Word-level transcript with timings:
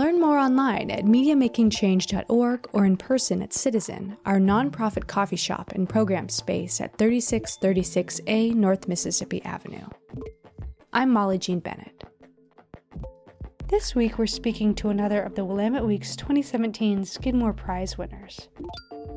Learn 0.00 0.18
more 0.18 0.38
online 0.38 0.90
at 0.90 1.04
MediaMakingChange.org 1.04 2.70
or 2.72 2.86
in 2.86 2.96
person 2.96 3.42
at 3.42 3.52
Citizen, 3.52 4.16
our 4.24 4.38
nonprofit 4.38 5.06
coffee 5.06 5.36
shop 5.36 5.72
and 5.72 5.86
program 5.86 6.30
space 6.30 6.80
at 6.80 6.96
3636A 6.96 8.54
North 8.54 8.88
Mississippi 8.88 9.44
Avenue. 9.44 9.86
I'm 10.94 11.10
Molly 11.10 11.36
Jean 11.36 11.60
Bennett. 11.60 12.02
This 13.68 13.94
week, 13.94 14.16
we're 14.16 14.24
speaking 14.24 14.74
to 14.76 14.88
another 14.88 15.20
of 15.20 15.34
the 15.34 15.44
Willamette 15.44 15.84
Week's 15.84 16.16
2017 16.16 17.04
Skidmore 17.04 17.52
Prize 17.52 17.98
winners. 17.98 18.48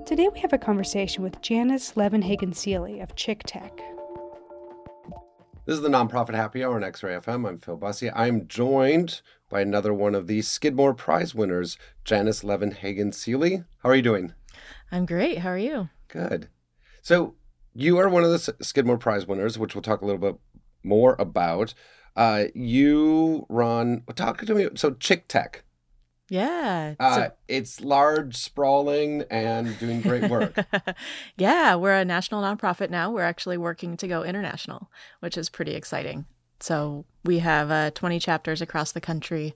Today, 0.06 0.28
we 0.34 0.42
have 0.42 0.52
a 0.52 0.58
conversation 0.58 1.24
with 1.24 1.40
Janice 1.42 1.94
Levenhagen 1.94 2.54
Seeley 2.54 3.00
of 3.00 3.16
Chick 3.16 3.44
Tech. 3.46 3.72
This 5.66 5.76
is 5.78 5.82
the 5.82 5.88
Nonprofit 5.88 6.36
Happy 6.36 6.62
Hour 6.62 6.76
on 6.76 6.84
X-Ray 6.84 7.14
FM. 7.14 7.48
I'm 7.48 7.58
Phil 7.58 7.78
Busse. 7.78 8.12
I'm 8.14 8.50
joined 8.50 9.22
by 9.48 9.62
another 9.62 9.94
one 9.94 10.14
of 10.14 10.28
the 10.28 10.42
Skidmore 10.42 10.94
Prize 10.94 11.34
winners, 11.34 11.78
Janice 12.04 12.44
Levenhagen 12.44 13.14
Seeley. 13.14 13.64
How 13.78 13.90
are 13.90 13.96
you 13.96 14.02
doing? 14.02 14.34
I'm 14.92 15.06
great. 15.06 15.38
How 15.38 15.52
are 15.52 15.58
you? 15.58 15.88
Good. 16.10 16.50
So 17.02 17.36
you 17.74 17.98
are 17.98 18.10
one 18.10 18.26
of 18.26 18.32
the 18.32 18.56
Skidmore 18.62 18.98
Prize 18.98 19.26
winners, 19.26 19.58
which 19.58 19.74
we'll 19.74 19.82
talk 19.82 20.02
a 20.02 20.06
little 20.06 20.20
bit 20.20 20.36
more 20.84 21.16
about. 21.18 21.74
Uh, 22.14 22.46
you 22.54 23.46
run. 23.48 24.04
Talk 24.16 24.42
to 24.42 24.54
me. 24.54 24.68
So 24.76 24.92
Chick 24.92 25.30
Tech. 25.30 25.64
Yeah. 26.30 26.96
Uh, 27.00 27.30
it's 27.48 27.82
large, 27.82 28.36
sprawling, 28.36 29.24
and 29.30 29.78
doing 29.80 30.02
great 30.02 30.30
work. 30.30 30.58
yeah, 31.38 31.76
we're 31.76 31.96
a 31.96 32.06
national 32.06 32.42
nonprofit 32.42 32.90
now. 32.90 33.12
We're 33.12 33.24
actually 33.24 33.58
working 33.58 33.98
to 33.98 34.08
go 34.08 34.24
international, 34.24 34.90
which 35.20 35.38
is 35.38 35.50
pretty 35.50 35.74
exciting. 35.74 36.26
So 36.60 37.06
we 37.26 37.40
have 37.40 37.72
uh, 37.72 37.92
20 37.92 38.20
chapters 38.20 38.62
across 38.62 38.94
the 38.94 39.02
country 39.02 39.54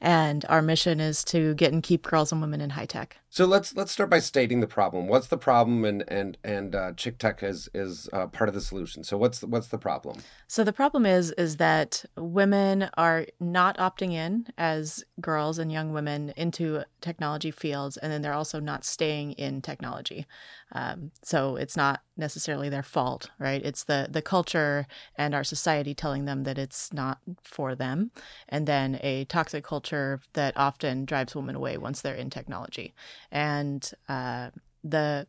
and 0.00 0.44
our 0.48 0.62
mission 0.62 1.00
is 1.00 1.24
to 1.24 1.54
get 1.54 1.72
and 1.72 1.82
keep 1.82 2.02
girls 2.02 2.32
and 2.32 2.40
women 2.40 2.60
in 2.60 2.70
high 2.70 2.86
tech. 2.86 3.16
So 3.36 3.44
let's 3.44 3.76
let's 3.76 3.92
start 3.92 4.08
by 4.08 4.20
stating 4.20 4.60
the 4.60 4.66
problem. 4.66 5.08
What's 5.08 5.26
the 5.26 5.36
problem, 5.36 5.84
and 5.84 6.02
and 6.08 6.38
and 6.42 6.74
uh, 6.74 6.92
Chick 6.94 7.18
Tech 7.18 7.42
is 7.42 7.68
is 7.74 8.08
uh, 8.14 8.28
part 8.28 8.48
of 8.48 8.54
the 8.54 8.62
solution. 8.62 9.04
So 9.04 9.18
what's 9.18 9.40
the, 9.40 9.46
what's 9.46 9.68
the 9.68 9.76
problem? 9.76 10.20
So 10.48 10.64
the 10.64 10.72
problem 10.72 11.04
is 11.04 11.32
is 11.32 11.58
that 11.58 12.02
women 12.16 12.88
are 12.96 13.26
not 13.38 13.76
opting 13.76 14.12
in 14.12 14.46
as 14.56 15.04
girls 15.20 15.58
and 15.58 15.70
young 15.70 15.92
women 15.92 16.32
into 16.34 16.84
technology 17.02 17.50
fields, 17.50 17.98
and 17.98 18.10
then 18.10 18.22
they're 18.22 18.32
also 18.32 18.58
not 18.58 18.86
staying 18.86 19.32
in 19.32 19.60
technology. 19.60 20.24
Um, 20.72 21.10
so 21.22 21.56
it's 21.56 21.76
not 21.76 22.00
necessarily 22.16 22.70
their 22.70 22.82
fault, 22.82 23.28
right? 23.38 23.62
It's 23.62 23.84
the 23.84 24.08
the 24.10 24.22
culture 24.22 24.86
and 25.16 25.34
our 25.34 25.44
society 25.44 25.94
telling 25.94 26.24
them 26.24 26.44
that 26.44 26.56
it's 26.56 26.90
not 26.90 27.18
for 27.42 27.74
them, 27.74 28.12
and 28.48 28.66
then 28.66 28.98
a 29.02 29.26
toxic 29.26 29.62
culture 29.62 30.22
that 30.32 30.56
often 30.56 31.04
drives 31.04 31.36
women 31.36 31.54
away 31.54 31.76
once 31.76 32.00
they're 32.00 32.14
in 32.14 32.30
technology. 32.30 32.94
And 33.30 33.88
uh, 34.08 34.50
the 34.84 35.26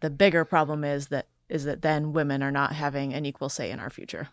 the 0.00 0.10
bigger 0.10 0.44
problem 0.44 0.84
is 0.84 1.08
that 1.08 1.28
is 1.48 1.64
that 1.64 1.82
then 1.82 2.12
women 2.12 2.42
are 2.42 2.50
not 2.50 2.72
having 2.72 3.12
an 3.12 3.26
equal 3.26 3.48
say 3.48 3.70
in 3.70 3.78
our 3.78 3.90
future. 3.90 4.28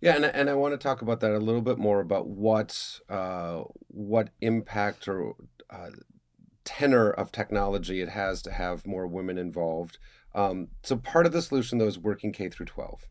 Yeah, 0.00 0.16
and 0.16 0.24
and 0.24 0.50
I 0.50 0.54
want 0.54 0.72
to 0.72 0.78
talk 0.78 1.02
about 1.02 1.20
that 1.20 1.32
a 1.32 1.38
little 1.38 1.62
bit 1.62 1.78
more 1.78 2.00
about 2.00 2.26
what 2.26 3.00
uh, 3.08 3.62
what 3.88 4.30
impact 4.40 5.06
or 5.08 5.34
uh, 5.70 5.90
tenor 6.64 7.10
of 7.10 7.32
technology 7.32 8.00
it 8.00 8.08
has 8.08 8.42
to 8.42 8.52
have 8.52 8.86
more 8.86 9.06
women 9.06 9.38
involved. 9.38 9.98
Um, 10.34 10.68
so 10.82 10.96
part 10.96 11.26
of 11.26 11.32
the 11.32 11.42
solution 11.42 11.78
though 11.78 11.86
is 11.86 11.98
working 11.98 12.32
K 12.32 12.48
through 12.48 12.66
12. 12.66 13.06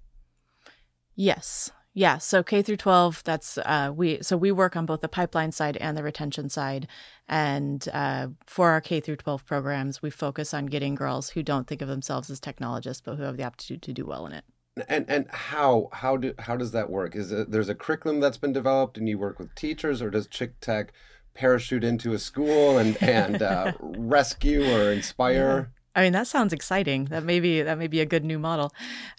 Yes. 1.16 1.72
Yeah, 1.94 2.20
so 2.20 2.42
K 2.42 2.62
through 2.62 2.78
12, 2.78 3.22
that's 3.26 3.58
uh, 3.58 3.92
we 3.94 4.22
so 4.22 4.38
we 4.38 4.52
work 4.52 4.78
on 4.78 4.86
both 4.86 5.02
the 5.02 5.10
pipeline 5.10 5.52
side 5.52 5.76
and 5.78 5.98
the 5.98 6.04
retention 6.04 6.48
side. 6.48 6.88
And 7.28 7.86
uh, 7.92 8.28
for 8.46 8.70
our 8.70 8.80
K 8.80 9.02
through 9.02 9.18
12 9.18 9.46
programs, 9.46 10.02
we 10.02 10.10
focus 10.10 10.54
on 10.54 10.68
getting 10.68 10.96
girls 10.96 11.32
who 11.32 11.44
don't 11.44 11.68
think 11.68 11.82
of 11.82 11.90
themselves 11.90 12.30
as 12.30 12.40
technologists, 12.40 13.02
but 13.02 13.16
who 13.16 13.24
have 13.24 13.36
the 13.36 13.44
aptitude 13.44 13.82
to 13.84 13.94
do 13.94 14.06
well 14.06 14.26
in 14.26 14.32
it. 14.32 14.46
And 14.88 15.06
and 15.10 15.30
how 15.32 15.90
how 15.92 16.16
do 16.16 16.34
how 16.40 16.56
does 16.56 16.72
that 16.72 16.90
work? 16.90 17.14
Is 17.14 17.34
it, 17.34 17.52
there's 17.52 17.68
a 17.68 17.76
curriculum 17.76 18.22
that's 18.22 18.38
been 18.38 18.54
developed, 18.54 18.98
and 18.98 19.10
you 19.10 19.18
work 19.18 19.38
with 19.38 19.54
teachers, 19.54 20.02
or 20.02 20.10
does 20.10 20.28
Chick 20.28 20.62
Tech 20.62 20.94
parachute 21.34 21.84
into 21.84 22.14
a 22.14 22.20
school 22.20 22.78
and 22.78 22.96
and 23.04 23.42
uh, 23.42 23.74
rescue 23.82 24.64
or 24.64 24.94
inspire? 24.94 25.72
Yeah. 25.74 25.81
I 25.96 26.04
mean, 26.04 26.14
that 26.14 26.28
sounds 26.28 26.54
exciting. 26.54 27.06
That 27.06 27.24
may 27.24 27.40
be 27.40 27.62
that 27.62 27.78
may 27.78 27.88
be 27.88 28.00
a 28.00 28.06
good 28.06 28.24
new 28.24 28.40
model. 28.40 28.74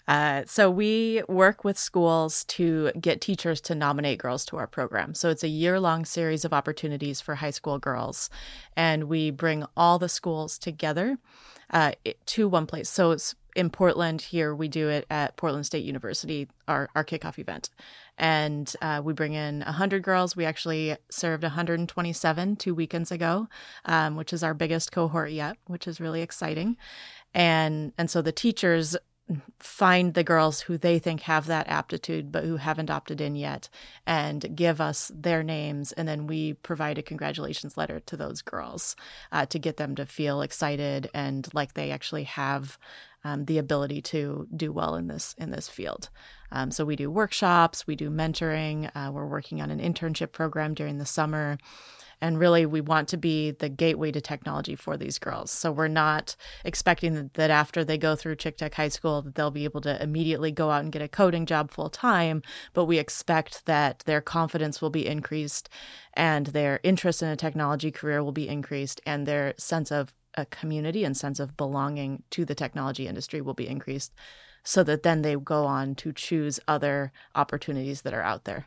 Uh, 0.07 0.43
so 0.47 0.71
we 0.71 1.21
work 1.27 1.63
with 1.63 1.77
schools 1.77 2.43
to 2.45 2.91
get 2.99 3.21
teachers 3.21 3.61
to 3.61 3.75
nominate 3.75 4.17
girls 4.17 4.43
to 4.45 4.57
our 4.57 4.65
program. 4.67 5.13
So 5.13 5.29
it's 5.29 5.43
a 5.43 5.47
year 5.47 5.79
long 5.79 6.03
series 6.03 6.43
of 6.45 6.53
opportunities 6.53 7.21
for 7.21 7.35
high 7.35 7.51
school 7.51 7.77
girls, 7.77 8.29
and 8.75 9.03
we 9.05 9.29
bring 9.29 9.65
all 9.77 9.99
the 9.99 10.09
schools 10.09 10.57
together 10.57 11.19
uh, 11.69 11.91
to 12.25 12.47
one 12.49 12.65
place. 12.65 12.89
So 12.89 13.11
it's 13.11 13.35
in 13.55 13.69
Portland 13.69 14.21
here, 14.21 14.55
we 14.55 14.67
do 14.67 14.89
it 14.89 15.05
at 15.09 15.37
Portland 15.37 15.65
State 15.65 15.85
University, 15.85 16.47
our, 16.67 16.89
our 16.95 17.03
kickoff 17.03 17.37
event. 17.37 17.69
And 18.17 18.73
uh, 18.81 19.01
we 19.03 19.13
bring 19.13 19.33
in 19.33 19.61
100 19.61 20.03
girls. 20.03 20.35
We 20.35 20.45
actually 20.45 20.95
served 21.09 21.43
127 21.43 22.55
two 22.55 22.75
weekends 22.75 23.11
ago, 23.11 23.47
um, 23.85 24.15
which 24.15 24.33
is 24.33 24.43
our 24.43 24.53
biggest 24.53 24.91
cohort 24.91 25.31
yet, 25.31 25.57
which 25.67 25.87
is 25.87 25.99
really 25.99 26.21
exciting. 26.21 26.77
And, 27.33 27.93
and 27.97 28.09
so 28.09 28.21
the 28.21 28.31
teachers 28.31 28.95
find 29.59 30.13
the 30.13 30.23
girls 30.23 30.61
who 30.61 30.77
they 30.77 30.99
think 30.99 31.21
have 31.21 31.47
that 31.47 31.67
aptitude 31.67 32.31
but 32.31 32.43
who 32.43 32.57
haven't 32.57 32.89
opted 32.89 33.21
in 33.21 33.35
yet 33.35 33.69
and 34.05 34.55
give 34.55 34.81
us 34.81 35.11
their 35.13 35.43
names 35.43 35.91
and 35.91 36.07
then 36.07 36.27
we 36.27 36.53
provide 36.53 36.97
a 36.97 37.03
congratulations 37.03 37.77
letter 37.77 37.99
to 37.99 38.17
those 38.17 38.41
girls 38.41 38.95
uh, 39.31 39.45
to 39.45 39.59
get 39.59 39.77
them 39.77 39.95
to 39.95 40.05
feel 40.05 40.41
excited 40.41 41.09
and 41.13 41.47
like 41.53 41.73
they 41.73 41.91
actually 41.91 42.23
have 42.23 42.77
um, 43.23 43.45
the 43.45 43.57
ability 43.57 44.01
to 44.01 44.47
do 44.55 44.71
well 44.71 44.95
in 44.95 45.07
this 45.07 45.33
in 45.37 45.51
this 45.51 45.69
field. 45.69 46.09
Um, 46.51 46.71
so 46.71 46.85
we 46.85 46.95
do 46.95 47.09
workshops, 47.09 47.87
we 47.87 47.95
do 47.95 48.09
mentoring. 48.09 48.91
Uh, 48.95 49.11
we're 49.11 49.25
working 49.25 49.61
on 49.61 49.71
an 49.71 49.79
internship 49.79 50.31
program 50.31 50.73
during 50.73 50.97
the 50.97 51.05
summer. 51.05 51.57
And 52.23 52.39
really, 52.39 52.65
we 52.65 52.79
want 52.79 53.09
to 53.09 53.17
be 53.17 53.51
the 53.51 53.67
gateway 53.67 54.09
to 54.13 54.21
technology 54.21 54.77
for 54.77 54.95
these 54.95 55.19
girls. 55.19 55.51
So 55.51 55.73
we're 55.73 55.89
not 55.89 56.37
expecting 56.63 57.29
that 57.33 57.49
after 57.49 57.83
they 57.83 57.97
go 57.97 58.15
through 58.15 58.37
Chick 58.37 58.55
Tech 58.55 58.73
High 58.75 58.87
School 58.87 59.21
that 59.23 59.35
they'll 59.35 59.51
be 59.51 59.65
able 59.65 59.81
to 59.81 60.01
immediately 60.01 60.49
go 60.49 60.71
out 60.71 60.83
and 60.83 60.91
get 60.93 61.01
a 61.01 61.09
coding 61.09 61.45
job 61.45 61.69
full 61.69 61.89
time. 61.89 62.41
But 62.73 62.85
we 62.85 62.97
expect 62.97 63.65
that 63.65 64.03
their 64.05 64.21
confidence 64.21 64.81
will 64.81 64.89
be 64.89 65.05
increased, 65.05 65.67
and 66.13 66.45
their 66.47 66.79
interest 66.81 67.21
in 67.21 67.27
a 67.27 67.35
technology 67.35 67.91
career 67.91 68.23
will 68.23 68.31
be 68.31 68.47
increased, 68.47 69.01
and 69.05 69.25
their 69.25 69.53
sense 69.57 69.91
of 69.91 70.13
a 70.35 70.45
community 70.45 71.03
and 71.03 71.17
sense 71.17 71.41
of 71.41 71.57
belonging 71.57 72.23
to 72.29 72.45
the 72.45 72.55
technology 72.55 73.05
industry 73.05 73.41
will 73.41 73.53
be 73.53 73.67
increased 73.67 74.13
so 74.63 74.81
that 74.81 75.03
then 75.03 75.23
they 75.23 75.35
go 75.35 75.65
on 75.65 75.93
to 75.95 76.13
choose 76.13 76.57
other 76.69 77.11
opportunities 77.35 78.03
that 78.03 78.13
are 78.13 78.23
out 78.23 78.45
there. 78.45 78.65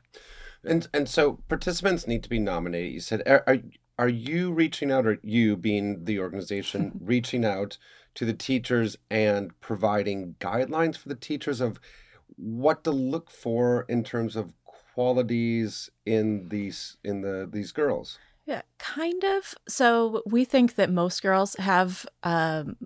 And 0.66 0.88
and 0.92 1.08
so 1.08 1.40
participants 1.48 2.06
need 2.06 2.22
to 2.22 2.28
be 2.28 2.38
nominated. 2.38 2.92
You 2.92 3.00
said 3.00 3.22
are 3.26 3.42
are, 3.46 3.58
are 3.98 4.08
you 4.08 4.52
reaching 4.52 4.90
out 4.90 5.06
or 5.06 5.18
you 5.22 5.56
being 5.56 6.04
the 6.04 6.18
organization 6.18 6.98
reaching 7.00 7.44
out 7.44 7.78
to 8.14 8.24
the 8.24 8.34
teachers 8.34 8.96
and 9.10 9.58
providing 9.60 10.36
guidelines 10.40 10.96
for 10.96 11.08
the 11.08 11.14
teachers 11.14 11.60
of 11.60 11.78
what 12.36 12.84
to 12.84 12.90
look 12.90 13.30
for 13.30 13.84
in 13.88 14.02
terms 14.02 14.36
of 14.36 14.52
qualities 14.64 15.90
in 16.04 16.48
these 16.48 16.96
in 17.04 17.20
the 17.20 17.48
these 17.50 17.72
girls? 17.72 18.18
Yeah, 18.46 18.62
kind 18.78 19.24
of. 19.24 19.54
So 19.68 20.22
we 20.24 20.44
think 20.44 20.76
that 20.76 20.90
most 20.90 21.20
girls 21.20 21.56
have 21.56 22.06
um, 22.22 22.76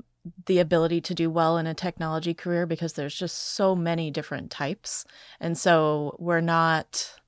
the 0.46 0.58
ability 0.58 1.00
to 1.02 1.14
do 1.14 1.30
well 1.30 1.58
in 1.58 1.66
a 1.66 1.74
technology 1.74 2.34
career 2.34 2.66
because 2.66 2.94
there's 2.94 3.14
just 3.14 3.36
so 3.54 3.74
many 3.74 4.10
different 4.10 4.50
types. 4.50 5.04
And 5.38 5.56
so 5.56 6.16
we're 6.18 6.40
not 6.40 7.19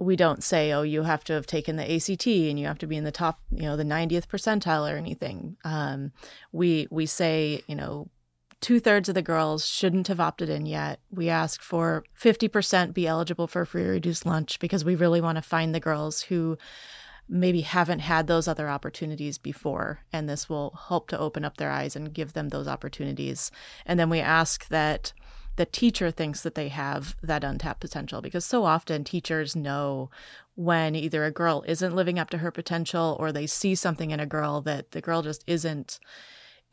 we 0.00 0.16
don't 0.16 0.44
say, 0.44 0.72
oh, 0.72 0.82
you 0.82 1.02
have 1.02 1.24
to 1.24 1.32
have 1.32 1.46
taken 1.46 1.76
the 1.76 1.94
ACT 1.94 2.26
and 2.26 2.58
you 2.58 2.66
have 2.66 2.78
to 2.78 2.86
be 2.86 2.96
in 2.96 3.04
the 3.04 3.12
top, 3.12 3.40
you 3.50 3.62
know, 3.62 3.76
the 3.76 3.84
90th 3.84 4.26
percentile 4.26 4.90
or 4.92 4.96
anything. 4.96 5.56
Um, 5.64 6.12
we 6.52 6.86
we 6.90 7.06
say, 7.06 7.62
you 7.66 7.74
know, 7.74 8.08
two 8.60 8.80
thirds 8.80 9.08
of 9.08 9.14
the 9.14 9.22
girls 9.22 9.66
shouldn't 9.66 10.08
have 10.08 10.20
opted 10.20 10.48
in 10.48 10.66
yet. 10.66 11.00
We 11.10 11.28
ask 11.28 11.62
for 11.62 12.04
50% 12.20 12.92
be 12.92 13.06
eligible 13.06 13.46
for 13.46 13.64
free 13.64 13.84
reduced 13.84 14.26
lunch 14.26 14.58
because 14.58 14.84
we 14.84 14.94
really 14.94 15.20
want 15.20 15.36
to 15.36 15.42
find 15.42 15.74
the 15.74 15.80
girls 15.80 16.22
who 16.22 16.58
maybe 17.28 17.62
haven't 17.62 17.98
had 18.00 18.26
those 18.26 18.46
other 18.46 18.68
opportunities 18.68 19.38
before. 19.38 20.00
And 20.12 20.28
this 20.28 20.48
will 20.48 20.78
help 20.88 21.08
to 21.08 21.18
open 21.18 21.44
up 21.44 21.56
their 21.56 21.70
eyes 21.70 21.96
and 21.96 22.12
give 22.12 22.34
them 22.34 22.50
those 22.50 22.68
opportunities. 22.68 23.50
And 23.84 23.98
then 23.98 24.10
we 24.10 24.20
ask 24.20 24.68
that 24.68 25.12
the 25.56 25.66
teacher 25.66 26.10
thinks 26.10 26.42
that 26.42 26.54
they 26.54 26.68
have 26.68 27.16
that 27.22 27.44
untapped 27.44 27.80
potential 27.80 28.20
because 28.20 28.44
so 28.44 28.64
often 28.64 29.04
teachers 29.04 29.56
know 29.56 30.10
when 30.54 30.94
either 30.94 31.24
a 31.24 31.30
girl 31.30 31.64
isn't 31.66 31.96
living 31.96 32.18
up 32.18 32.30
to 32.30 32.38
her 32.38 32.50
potential 32.50 33.16
or 33.18 33.32
they 33.32 33.46
see 33.46 33.74
something 33.74 34.10
in 34.10 34.20
a 34.20 34.26
girl 34.26 34.60
that 34.62 34.92
the 34.92 35.00
girl 35.00 35.22
just 35.22 35.44
isn't 35.46 35.98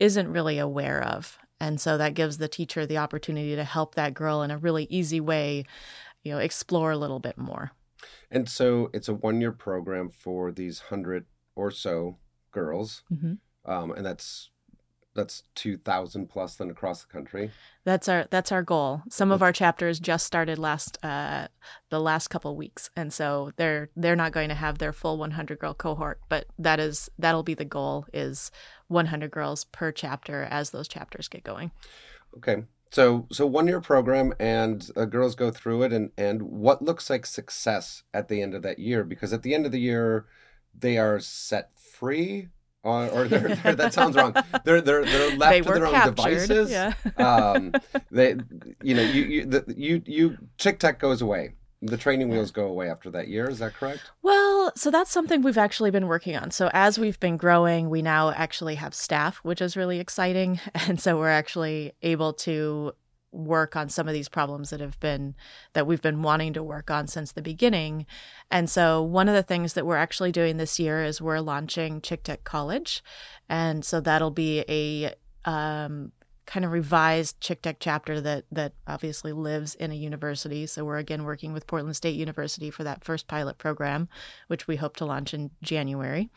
isn't 0.00 0.32
really 0.32 0.58
aware 0.58 1.02
of. 1.02 1.38
And 1.60 1.80
so 1.80 1.96
that 1.96 2.14
gives 2.14 2.38
the 2.38 2.48
teacher 2.48 2.84
the 2.84 2.98
opportunity 2.98 3.54
to 3.54 3.64
help 3.64 3.94
that 3.94 4.12
girl 4.12 4.42
in 4.42 4.50
a 4.50 4.58
really 4.58 4.86
easy 4.90 5.20
way 5.20 5.64
you 6.24 6.32
know 6.32 6.38
explore 6.38 6.90
a 6.90 6.98
little 6.98 7.20
bit 7.20 7.38
more. 7.38 7.72
And 8.30 8.48
so 8.48 8.90
it's 8.92 9.08
a 9.08 9.14
one 9.14 9.40
year 9.40 9.52
program 9.52 10.10
for 10.10 10.50
these 10.50 10.80
hundred 10.80 11.26
or 11.54 11.70
so 11.70 12.18
girls. 12.50 13.02
Mm-hmm. 13.12 13.70
um, 13.70 13.92
and 13.92 14.04
that's 14.04 14.50
that's 15.14 15.44
2000 15.54 16.28
plus 16.28 16.56
then 16.56 16.70
across 16.70 17.02
the 17.02 17.12
country. 17.12 17.50
That's 17.84 18.08
our 18.08 18.26
that's 18.30 18.52
our 18.52 18.62
goal. 18.62 19.02
Some 19.10 19.30
of 19.30 19.42
our 19.42 19.52
chapters 19.52 20.00
just 20.00 20.26
started 20.26 20.58
last 20.58 20.98
uh 21.04 21.48
the 21.90 22.00
last 22.00 22.28
couple 22.28 22.56
weeks 22.56 22.90
and 22.96 23.12
so 23.12 23.52
they're 23.56 23.90
they're 23.96 24.16
not 24.16 24.32
going 24.32 24.48
to 24.48 24.54
have 24.54 24.78
their 24.78 24.92
full 24.92 25.18
100 25.18 25.58
girl 25.58 25.74
cohort 25.74 26.20
but 26.28 26.46
that 26.58 26.80
is 26.80 27.08
that'll 27.18 27.42
be 27.42 27.54
the 27.54 27.64
goal 27.64 28.06
is 28.12 28.50
100 28.88 29.30
girls 29.30 29.64
per 29.64 29.92
chapter 29.92 30.42
as 30.44 30.70
those 30.70 30.88
chapters 30.88 31.28
get 31.28 31.44
going. 31.44 31.70
Okay 32.36 32.64
so 32.94 33.26
so 33.32 33.44
one 33.44 33.66
year 33.66 33.80
program 33.80 34.32
and 34.38 34.88
uh, 34.94 35.04
girls 35.04 35.34
go 35.34 35.50
through 35.50 35.82
it 35.82 35.92
and 35.92 36.12
and 36.16 36.42
what 36.42 36.80
looks 36.80 37.10
like 37.10 37.26
success 37.26 38.04
at 38.14 38.28
the 38.28 38.40
end 38.40 38.54
of 38.54 38.62
that 38.62 38.78
year? 38.78 39.02
Because 39.02 39.32
at 39.32 39.42
the 39.42 39.52
end 39.52 39.66
of 39.66 39.72
the 39.72 39.80
year 39.80 40.26
they 40.78 40.96
are 40.96 41.18
set 41.18 41.70
free 41.76 42.48
or, 42.84 43.08
or 43.08 43.28
they're, 43.28 43.56
they're, 43.56 43.74
that 43.74 43.94
sounds 43.94 44.14
wrong. 44.14 44.34
They're 44.64 44.80
they're 44.80 45.04
they're 45.04 45.36
left 45.36 45.50
they 45.50 45.60
to 45.62 45.64
their 45.80 45.90
captured. 45.90 46.08
own 46.08 46.14
devices. 46.14 46.70
Yeah. 46.70 46.92
um, 47.16 47.72
they, 48.10 48.36
you 48.82 48.94
know, 48.94 49.02
you 49.02 49.22
you 49.22 49.46
the, 49.46 49.74
you 49.76 50.02
you 50.06 50.38
Chick 50.58 50.78
Tech 50.78 50.98
goes 50.98 51.22
away. 51.22 51.54
The 51.82 51.96
training 51.98 52.30
wheels 52.30 52.50
go 52.50 52.64
away 52.66 52.88
after 52.88 53.10
that 53.10 53.28
year. 53.28 53.48
Is 53.48 53.58
that 53.58 53.74
correct? 53.74 54.10
Well, 54.22 54.72
so 54.74 54.90
that's 54.90 55.10
something 55.10 55.42
we've 55.42 55.58
actually 55.58 55.90
been 55.90 56.06
working 56.06 56.34
on. 56.34 56.50
So 56.50 56.70
as 56.72 56.98
we've 56.98 57.20
been 57.20 57.36
growing, 57.36 57.90
we 57.90 58.00
now 58.00 58.30
actually 58.30 58.76
have 58.76 58.94
staff, 58.94 59.36
which 59.42 59.60
is 59.60 59.76
really 59.76 60.00
exciting, 60.00 60.60
and 60.74 60.98
so 61.00 61.18
we're 61.18 61.28
actually 61.28 61.92
able 62.02 62.32
to 62.34 62.92
work 63.34 63.76
on 63.76 63.88
some 63.88 64.06
of 64.08 64.14
these 64.14 64.28
problems 64.28 64.70
that 64.70 64.80
have 64.80 64.98
been 65.00 65.34
that 65.72 65.86
we've 65.86 66.02
been 66.02 66.22
wanting 66.22 66.52
to 66.54 66.62
work 66.62 66.90
on 66.90 67.06
since 67.06 67.32
the 67.32 67.42
beginning. 67.42 68.06
And 68.50 68.70
so 68.70 69.02
one 69.02 69.28
of 69.28 69.34
the 69.34 69.42
things 69.42 69.74
that 69.74 69.86
we're 69.86 69.96
actually 69.96 70.32
doing 70.32 70.56
this 70.56 70.78
year 70.78 71.04
is 71.04 71.20
we're 71.20 71.40
launching 71.40 72.00
Chick 72.00 72.22
Tech 72.22 72.44
College. 72.44 73.02
And 73.48 73.84
so 73.84 74.00
that'll 74.00 74.30
be 74.30 74.64
a 74.68 75.14
um, 75.44 76.12
kind 76.46 76.64
of 76.64 76.72
revised 76.72 77.40
Chick 77.40 77.62
Tech 77.62 77.76
chapter 77.80 78.20
that 78.20 78.44
that 78.52 78.72
obviously 78.86 79.32
lives 79.32 79.74
in 79.74 79.90
a 79.90 79.94
university. 79.94 80.66
So 80.66 80.84
we're 80.84 80.98
again 80.98 81.24
working 81.24 81.52
with 81.52 81.66
Portland 81.66 81.96
State 81.96 82.16
University 82.16 82.70
for 82.70 82.84
that 82.84 83.04
first 83.04 83.28
pilot 83.28 83.58
program, 83.58 84.08
which 84.48 84.66
we 84.66 84.76
hope 84.76 84.96
to 84.96 85.04
launch 85.04 85.32
in 85.32 85.50
January. 85.62 86.30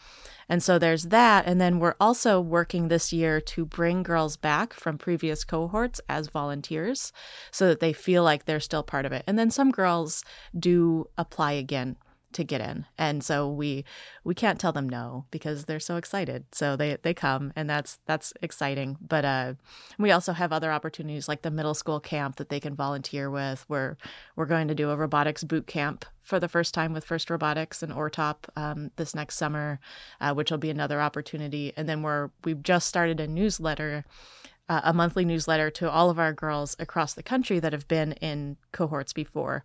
And 0.50 0.64
so 0.64 0.80
there's 0.80 1.06
that. 1.06 1.46
And 1.46 1.60
then 1.60 1.80
we're 1.80 1.96
also 2.00 2.40
working 2.40 2.88
this 2.88 3.12
year 3.12 3.42
to 3.42 3.66
bring 3.66 4.04
girls 4.04 4.38
back 4.38 4.74
from 4.74 4.98
previous 4.98 5.44
cohorts 5.44 6.00
as 6.08 6.30
volunteers 6.30 7.12
so 7.52 7.68
that 7.68 7.80
they 7.80 7.94
feel 7.94 8.24
like 8.24 8.46
they're 8.46 8.60
still 8.60 8.84
part 8.84 9.06
of 9.06 9.12
it. 9.12 9.24
And 9.28 9.38
then 9.38 9.52
some 9.52 9.72
girls 9.72 10.24
do 10.58 11.10
apply 11.18 11.54
again 11.54 11.98
to 12.34 12.44
get 12.44 12.62
in. 12.62 12.86
And 12.98 13.24
so 13.24 13.50
we 13.50 13.86
we 14.24 14.36
can't 14.36 14.60
tell 14.60 14.72
them 14.72 14.90
no 14.90 15.26
because 15.32 15.66
they're 15.66 15.80
so 15.80 15.98
excited. 15.98 16.46
So 16.52 16.76
they 16.76 16.98
they 17.02 17.14
come 17.14 17.54
and 17.56 17.70
that's 17.70 18.00
that's 18.06 18.34
exciting. 18.42 18.98
But 19.02 19.26
uh 19.26 19.54
we 19.98 20.12
also 20.12 20.34
have 20.34 20.52
other 20.52 20.72
opportunities 20.72 21.28
like 21.28 21.42
the 21.42 21.52
middle 21.52 21.74
school 21.74 22.00
camp 22.00 22.36
that 22.38 22.50
they 22.50 22.60
can 22.60 22.76
volunteer 22.76 23.30
with. 23.30 23.64
Where 23.68 23.98
we're 24.36 24.46
going 24.46 24.68
to 24.68 24.76
do 24.76 24.90
a 24.90 24.98
robotics 24.98 25.44
boot 25.44 25.68
camp 25.68 26.06
for 26.22 26.40
the 26.40 26.50
first 26.50 26.74
time 26.74 26.92
with 26.92 27.06
First 27.06 27.30
Robotics 27.30 27.82
and 27.82 27.94
Ortop 27.94 28.50
um, 28.58 28.92
this 28.98 29.16
next 29.16 29.38
summer, 29.38 29.80
uh, 30.20 30.34
which 30.34 30.52
will 30.52 30.58
be 30.58 30.70
another 30.70 31.00
opportunity. 31.00 31.72
And 31.78 31.88
then 31.88 32.02
we're 32.02 32.32
we've 32.44 32.62
just 32.62 32.88
started 32.88 33.20
a 33.20 33.28
newsletter 33.28 34.04
uh, 34.70 34.82
a 34.84 34.94
monthly 34.94 35.24
newsletter 35.24 35.70
to 35.72 35.90
all 35.90 36.10
of 36.10 36.20
our 36.20 36.34
girls 36.34 36.76
across 36.80 37.14
the 37.14 37.24
country 37.24 37.60
that 37.60 37.74
have 37.74 37.88
been 37.88 38.14
in 38.14 38.58
cohorts 38.72 39.14
before 39.14 39.64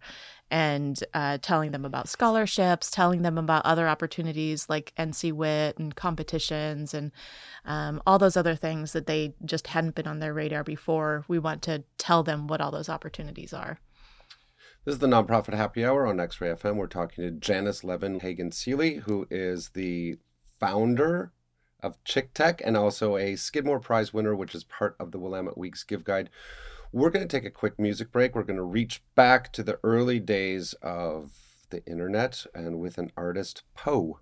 and 0.50 1.02
uh, 1.14 1.38
telling 1.40 1.72
them 1.72 1.84
about 1.84 2.08
scholarships, 2.08 2.90
telling 2.90 3.22
them 3.22 3.38
about 3.38 3.64
other 3.64 3.88
opportunities 3.88 4.68
like 4.68 4.92
NCWIT 4.98 5.78
and 5.78 5.96
competitions 5.96 6.94
and 6.94 7.10
um, 7.64 8.02
all 8.06 8.18
those 8.18 8.36
other 8.36 8.54
things 8.54 8.92
that 8.92 9.06
they 9.06 9.34
just 9.44 9.68
hadn't 9.68 9.94
been 9.94 10.06
on 10.06 10.20
their 10.20 10.34
radar 10.34 10.62
before. 10.62 11.24
We 11.26 11.38
want 11.38 11.62
to 11.62 11.84
tell 11.98 12.22
them 12.22 12.46
what 12.46 12.60
all 12.60 12.70
those 12.70 12.88
opportunities 12.88 13.52
are. 13.52 13.78
This 14.84 14.94
is 14.94 14.98
the 14.98 15.06
Nonprofit 15.06 15.54
Happy 15.54 15.84
Hour 15.84 16.06
on 16.06 16.20
X 16.20 16.40
Ray 16.40 16.50
FM. 16.50 16.76
We're 16.76 16.86
talking 16.88 17.24
to 17.24 17.30
Janice 17.30 17.82
Levenhagen 17.82 18.52
Seeley, 18.52 18.96
who 18.96 19.26
is 19.30 19.70
the 19.70 20.18
founder 20.58 21.32
of 21.82 22.02
Chick 22.04 22.34
Tech 22.34 22.62
and 22.64 22.76
also 22.76 23.16
a 23.16 23.36
Skidmore 23.36 23.80
Prize 23.80 24.12
winner, 24.14 24.34
which 24.34 24.54
is 24.54 24.64
part 24.64 24.96
of 24.98 25.10
the 25.10 25.18
Willamette 25.18 25.58
Weeks 25.58 25.84
Give 25.84 26.04
Guide. 26.04 26.30
We're 26.92 27.10
going 27.10 27.26
to 27.26 27.36
take 27.36 27.46
a 27.46 27.50
quick 27.50 27.78
music 27.78 28.12
break. 28.12 28.34
We're 28.34 28.42
going 28.42 28.56
to 28.56 28.62
reach 28.62 29.02
back 29.14 29.52
to 29.52 29.62
the 29.62 29.78
early 29.82 30.20
days 30.20 30.74
of 30.82 31.32
the 31.70 31.84
internet 31.86 32.46
and 32.54 32.78
with 32.80 32.98
an 32.98 33.12
artist, 33.16 33.62
Poe. 33.74 34.20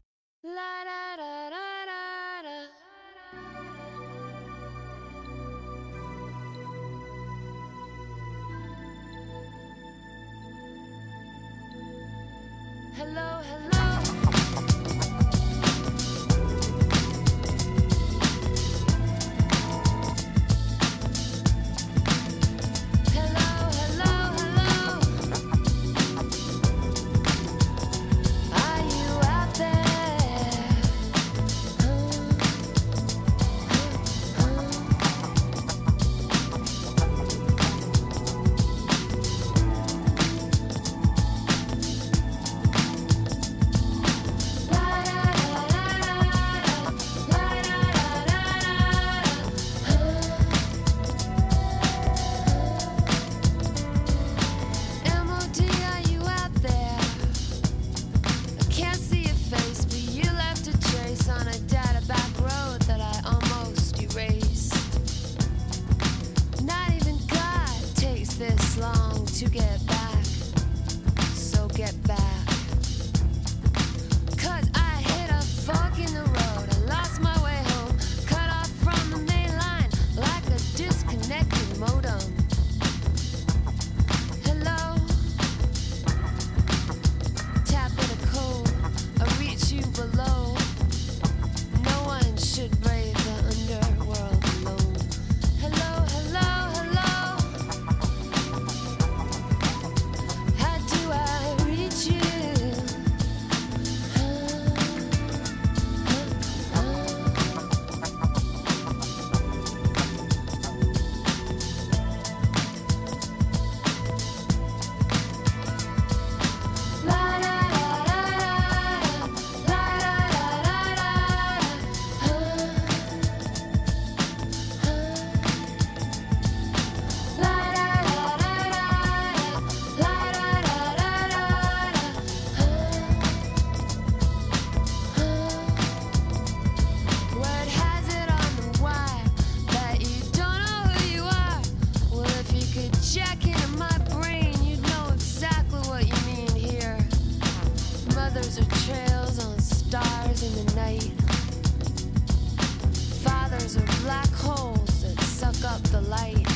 Light. 156.11 156.50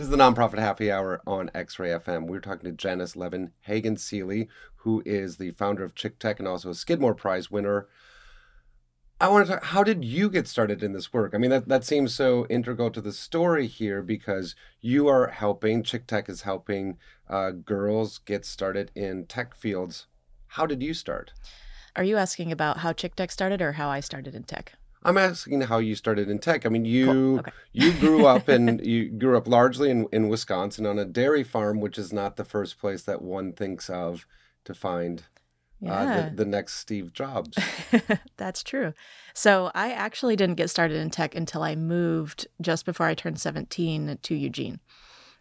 This 0.00 0.06
is 0.06 0.12
the 0.12 0.16
nonprofit 0.16 0.58
happy 0.58 0.90
hour 0.90 1.20
on 1.26 1.50
X 1.54 1.78
Ray 1.78 1.90
FM. 1.90 2.26
We're 2.26 2.40
talking 2.40 2.64
to 2.64 2.74
Janice 2.74 3.16
Levenhagen 3.16 3.98
Seeley, 3.98 4.48
who 4.76 5.02
is 5.04 5.36
the 5.36 5.50
founder 5.50 5.84
of 5.84 5.94
Chick 5.94 6.18
Tech 6.18 6.38
and 6.38 6.48
also 6.48 6.70
a 6.70 6.74
Skidmore 6.74 7.14
Prize 7.14 7.50
winner. 7.50 7.86
I 9.20 9.28
want 9.28 9.46
to 9.46 9.52
talk, 9.52 9.64
how 9.64 9.84
did 9.84 10.02
you 10.02 10.30
get 10.30 10.48
started 10.48 10.82
in 10.82 10.94
this 10.94 11.12
work? 11.12 11.34
I 11.34 11.36
mean, 11.36 11.50
that, 11.50 11.68
that 11.68 11.84
seems 11.84 12.14
so 12.14 12.46
integral 12.48 12.90
to 12.92 13.02
the 13.02 13.12
story 13.12 13.66
here 13.66 14.00
because 14.00 14.56
you 14.80 15.06
are 15.06 15.26
helping, 15.26 15.82
Chick 15.82 16.06
Tech 16.06 16.30
is 16.30 16.40
helping 16.40 16.96
uh, 17.28 17.50
girls 17.50 18.16
get 18.16 18.46
started 18.46 18.90
in 18.94 19.26
tech 19.26 19.54
fields. 19.54 20.06
How 20.46 20.64
did 20.64 20.82
you 20.82 20.94
start? 20.94 21.34
Are 21.94 22.04
you 22.04 22.16
asking 22.16 22.52
about 22.52 22.78
how 22.78 22.94
Chick 22.94 23.16
Tech 23.16 23.30
started 23.30 23.60
or 23.60 23.72
how 23.72 23.90
I 23.90 24.00
started 24.00 24.34
in 24.34 24.44
tech? 24.44 24.72
I'm 25.02 25.16
asking 25.16 25.62
how 25.62 25.78
you 25.78 25.94
started 25.94 26.28
in 26.28 26.38
tech. 26.38 26.66
I 26.66 26.68
mean, 26.68 26.84
you 26.84 27.06
Cool. 27.06 27.38
Okay. 27.38 27.52
you 27.72 27.92
grew 27.94 28.26
up 28.26 28.48
and 28.48 28.84
you 28.86 29.08
grew 29.08 29.36
up 29.36 29.48
largely 29.48 29.90
in, 29.90 30.06
in 30.12 30.28
Wisconsin 30.28 30.84
on 30.86 30.98
a 30.98 31.04
dairy 31.04 31.42
farm, 31.42 31.80
which 31.80 31.98
is 31.98 32.12
not 32.12 32.36
the 32.36 32.44
first 32.44 32.78
place 32.78 33.02
that 33.04 33.22
one 33.22 33.52
thinks 33.52 33.88
of 33.88 34.26
to 34.64 34.74
find 34.74 35.24
uh, 35.86 36.28
the, 36.28 36.36
the 36.36 36.44
next 36.44 36.74
Steve 36.74 37.12
Jobs. 37.12 37.56
That's 38.36 38.62
true. 38.62 38.92
So 39.32 39.70
I 39.74 39.92
actually 39.92 40.36
didn't 40.36 40.56
get 40.56 40.68
started 40.68 40.98
in 40.98 41.10
tech 41.10 41.34
until 41.34 41.62
I 41.62 41.74
moved 41.74 42.46
just 42.60 42.84
before 42.84 43.06
I 43.06 43.14
turned 43.14 43.40
17 43.40 44.18
to 44.20 44.34
Eugene. 44.34 44.80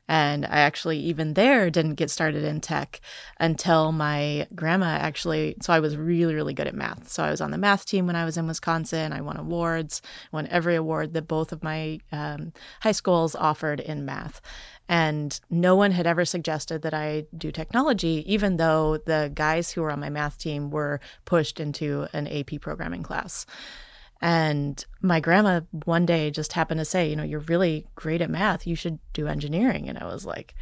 And 0.09 0.43
I 0.47 0.61
actually, 0.61 0.97
even 0.97 1.35
there, 1.35 1.69
didn't 1.69 1.93
get 1.93 2.09
started 2.09 2.43
in 2.43 2.61
tech 2.61 2.99
until 3.39 3.91
my 3.91 4.47
grandma 4.55 4.87
actually. 4.87 5.55
So 5.61 5.71
I 5.71 5.79
was 5.79 5.95
really, 5.95 6.33
really 6.33 6.55
good 6.55 6.65
at 6.65 6.73
math. 6.73 7.09
So 7.09 7.23
I 7.23 7.29
was 7.29 7.41
on 7.41 7.51
the 7.51 7.59
math 7.59 7.85
team 7.85 8.07
when 8.07 8.15
I 8.15 8.25
was 8.25 8.35
in 8.35 8.47
Wisconsin. 8.47 9.13
I 9.13 9.21
won 9.21 9.37
awards, 9.37 10.01
won 10.31 10.47
every 10.47 10.75
award 10.75 11.13
that 11.13 11.27
both 11.27 11.51
of 11.51 11.61
my 11.61 11.99
um, 12.11 12.53
high 12.81 12.91
schools 12.91 13.35
offered 13.35 13.79
in 13.79 14.03
math. 14.03 14.41
And 14.87 15.39
no 15.51 15.75
one 15.75 15.91
had 15.91 16.07
ever 16.07 16.25
suggested 16.25 16.81
that 16.81 16.95
I 16.95 17.27
do 17.37 17.51
technology, 17.51 18.25
even 18.25 18.57
though 18.57 18.97
the 18.97 19.31
guys 19.31 19.69
who 19.69 19.83
were 19.83 19.91
on 19.91 19.99
my 19.99 20.09
math 20.09 20.39
team 20.39 20.71
were 20.71 21.01
pushed 21.25 21.59
into 21.59 22.07
an 22.13 22.25
AP 22.27 22.59
programming 22.61 23.03
class. 23.03 23.45
And 24.21 24.83
my 25.01 25.19
grandma 25.19 25.61
one 25.85 26.05
day 26.05 26.29
just 26.29 26.53
happened 26.53 26.79
to 26.79 26.85
say, 26.85 27.09
you 27.09 27.15
know, 27.15 27.23
you're 27.23 27.39
really 27.39 27.87
great 27.95 28.21
at 28.21 28.29
math. 28.29 28.67
You 28.67 28.75
should 28.75 28.99
do 29.13 29.27
engineering. 29.27 29.87
And 29.87 29.97
I 29.97 30.05
was 30.05 30.25
like, 30.25 30.55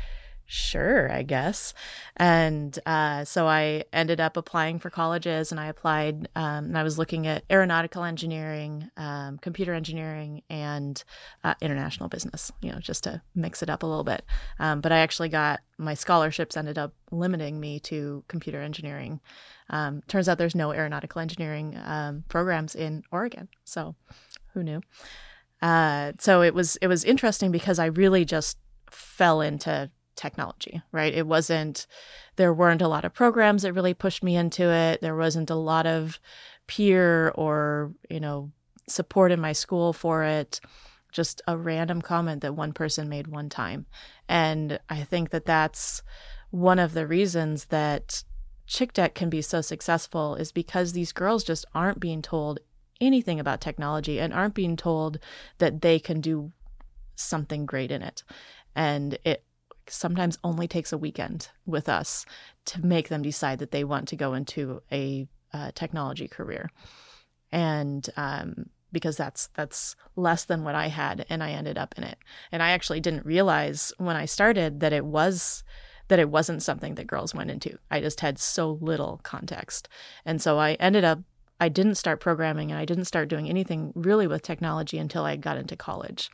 sure, 0.48 1.12
I 1.12 1.24
guess. 1.24 1.74
And 2.16 2.78
uh, 2.86 3.26
so 3.26 3.48
I 3.48 3.84
ended 3.94 4.20
up 4.20 4.38
applying 4.38 4.80
for 4.80 4.90
colleges 4.90 5.52
and 5.52 5.60
I 5.60 5.68
applied, 5.68 6.30
um, 6.36 6.66
and 6.66 6.78
I 6.78 6.84
was 6.84 6.98
looking 6.98 7.28
at 7.28 7.44
aeronautical 7.52 8.04
engineering, 8.04 8.90
um, 8.98 9.38
computer 9.38 9.74
engineering, 9.74 10.42
and 10.50 11.04
uh, 11.44 11.54
international 11.62 12.10
business, 12.10 12.52
you 12.62 12.72
know, 12.72 12.80
just 12.80 13.04
to 13.04 13.22
mix 13.36 13.62
it 13.62 13.70
up 13.70 13.84
a 13.84 13.86
little 13.86 14.06
bit. 14.06 14.24
Um, 14.58 14.82
but 14.82 14.92
I 14.92 15.00
actually 15.00 15.30
got 15.30 15.60
my 15.78 15.94
scholarships 15.94 16.58
ended 16.58 16.78
up 16.78 16.94
limiting 17.12 17.60
me 17.60 17.80
to 17.82 18.24
computer 18.28 18.62
engineering. 18.62 19.20
Um, 19.70 20.02
turns 20.08 20.30
out 20.30 20.38
there's 20.38 20.56
no 20.56 20.72
aeronautical 20.72 21.22
engineering 21.22 21.78
um, 21.86 22.24
programs 22.30 22.74
in 22.74 23.04
Oregon. 23.12 23.50
So 23.66 23.96
who 24.54 24.64
knew? 24.64 24.82
Uh, 25.62 26.14
so 26.20 26.42
it 26.42 26.54
was 26.54 26.78
it 26.78 26.88
was 26.88 27.04
interesting 27.04 27.52
because 27.52 27.80
I 27.80 27.88
really 27.88 28.26
just 28.26 28.58
fell 28.90 29.42
into 29.42 29.92
technology, 30.18 30.82
right? 30.92 31.14
It 31.14 31.28
wasn't 31.28 31.88
there 32.36 32.54
weren't 32.54 32.82
a 32.82 32.88
lot 32.88 33.06
of 33.06 33.14
programs 33.14 33.64
that 33.64 33.74
really 33.74 33.94
pushed 33.94 34.24
me 34.24 34.36
into 34.36 34.70
it. 34.70 35.02
There 35.02 35.16
wasn't 35.16 35.50
a 35.50 35.56
lot 35.56 35.86
of 35.86 36.20
peer 36.68 37.30
or, 37.30 37.94
you 38.10 38.20
know, 38.20 38.52
support 38.88 39.32
in 39.32 39.40
my 39.40 39.54
school 39.54 39.94
for 39.94 40.24
it. 40.24 40.60
Just 41.12 41.42
a 41.48 41.58
random 41.58 42.02
comment 42.02 42.42
that 42.42 42.56
one 42.56 42.74
person 42.74 43.10
made 43.10 43.28
one 43.28 43.50
time. 43.50 43.86
And 44.28 44.80
I 44.90 45.04
think 45.04 45.30
that 45.30 45.46
that's 45.46 46.04
one 46.52 46.80
of 46.80 46.94
the 46.94 47.08
reasons 47.08 47.66
that 47.66 48.24
Chick 48.68 48.92
Tech 48.94 49.16
can 49.16 49.30
be 49.30 49.42
so 49.42 49.62
successful 49.62 50.36
is 50.36 50.52
because 50.52 50.92
these 50.92 51.14
girls 51.14 51.44
just 51.44 51.66
aren't 51.74 52.00
being 52.00 52.22
told 52.22 52.60
anything 53.00 53.40
about 53.40 53.62
technology 53.62 54.20
and 54.20 54.34
aren't 54.34 54.54
being 54.54 54.76
told 54.76 55.20
that 55.60 55.82
they 55.82 56.00
can 56.00 56.20
do 56.20 56.52
something 57.16 57.66
great 57.66 57.92
in 57.92 58.02
it. 58.02 58.24
And 58.76 59.18
it 59.24 59.44
sometimes 59.90 60.38
only 60.44 60.68
takes 60.68 60.92
a 60.92 60.98
weekend 60.98 61.50
with 61.66 61.90
us 61.90 62.26
to 62.66 62.86
make 62.86 63.10
them 63.10 63.22
decide 63.22 63.60
that 63.60 63.72
they 63.72 63.84
want 63.84 64.08
to 64.10 64.16
go 64.16 64.34
into 64.34 64.82
a 64.92 65.28
uh, 65.54 65.72
technology 65.74 66.28
career. 66.28 66.70
And 67.52 68.08
um, 68.18 68.70
because 68.92 69.18
that's 69.18 69.48
that's 69.56 69.96
less 70.16 70.46
than 70.46 70.64
what 70.64 70.76
I 70.76 70.88
had, 70.88 71.26
and 71.30 71.44
I 71.44 71.52
ended 71.52 71.78
up 71.78 71.96
in 71.98 72.04
it. 72.04 72.18
And 72.52 72.64
I 72.64 72.72
actually 72.72 73.00
didn't 73.00 73.26
realize 73.26 73.94
when 73.98 74.16
I 74.16 74.26
started 74.26 74.80
that 74.80 74.94
it 74.94 75.06
was 75.06 75.64
that 76.08 76.20
it 76.20 76.30
wasn't 76.30 76.64
something 76.64 76.96
that 76.96 77.08
girls 77.08 77.36
went 77.36 77.52
into. 77.52 77.78
I 77.92 78.00
just 78.00 78.22
had 78.22 78.40
so 78.40 78.78
little 78.82 79.20
context. 79.24 79.90
And 80.26 80.42
so 80.42 80.58
I 80.58 80.74
ended 80.74 81.04
up, 81.04 81.20
I 81.60 81.70
didn't 81.70 81.96
start 81.96 82.22
programming 82.22 82.72
and 82.72 82.80
I 82.80 82.86
didn't 82.86 83.06
start 83.06 83.28
doing 83.28 83.50
anything 83.50 83.92
really 83.96 84.28
with 84.28 84.42
technology 84.42 84.98
until 84.98 85.26
I 85.26 85.36
got 85.36 85.58
into 85.58 85.76
college. 85.76 86.30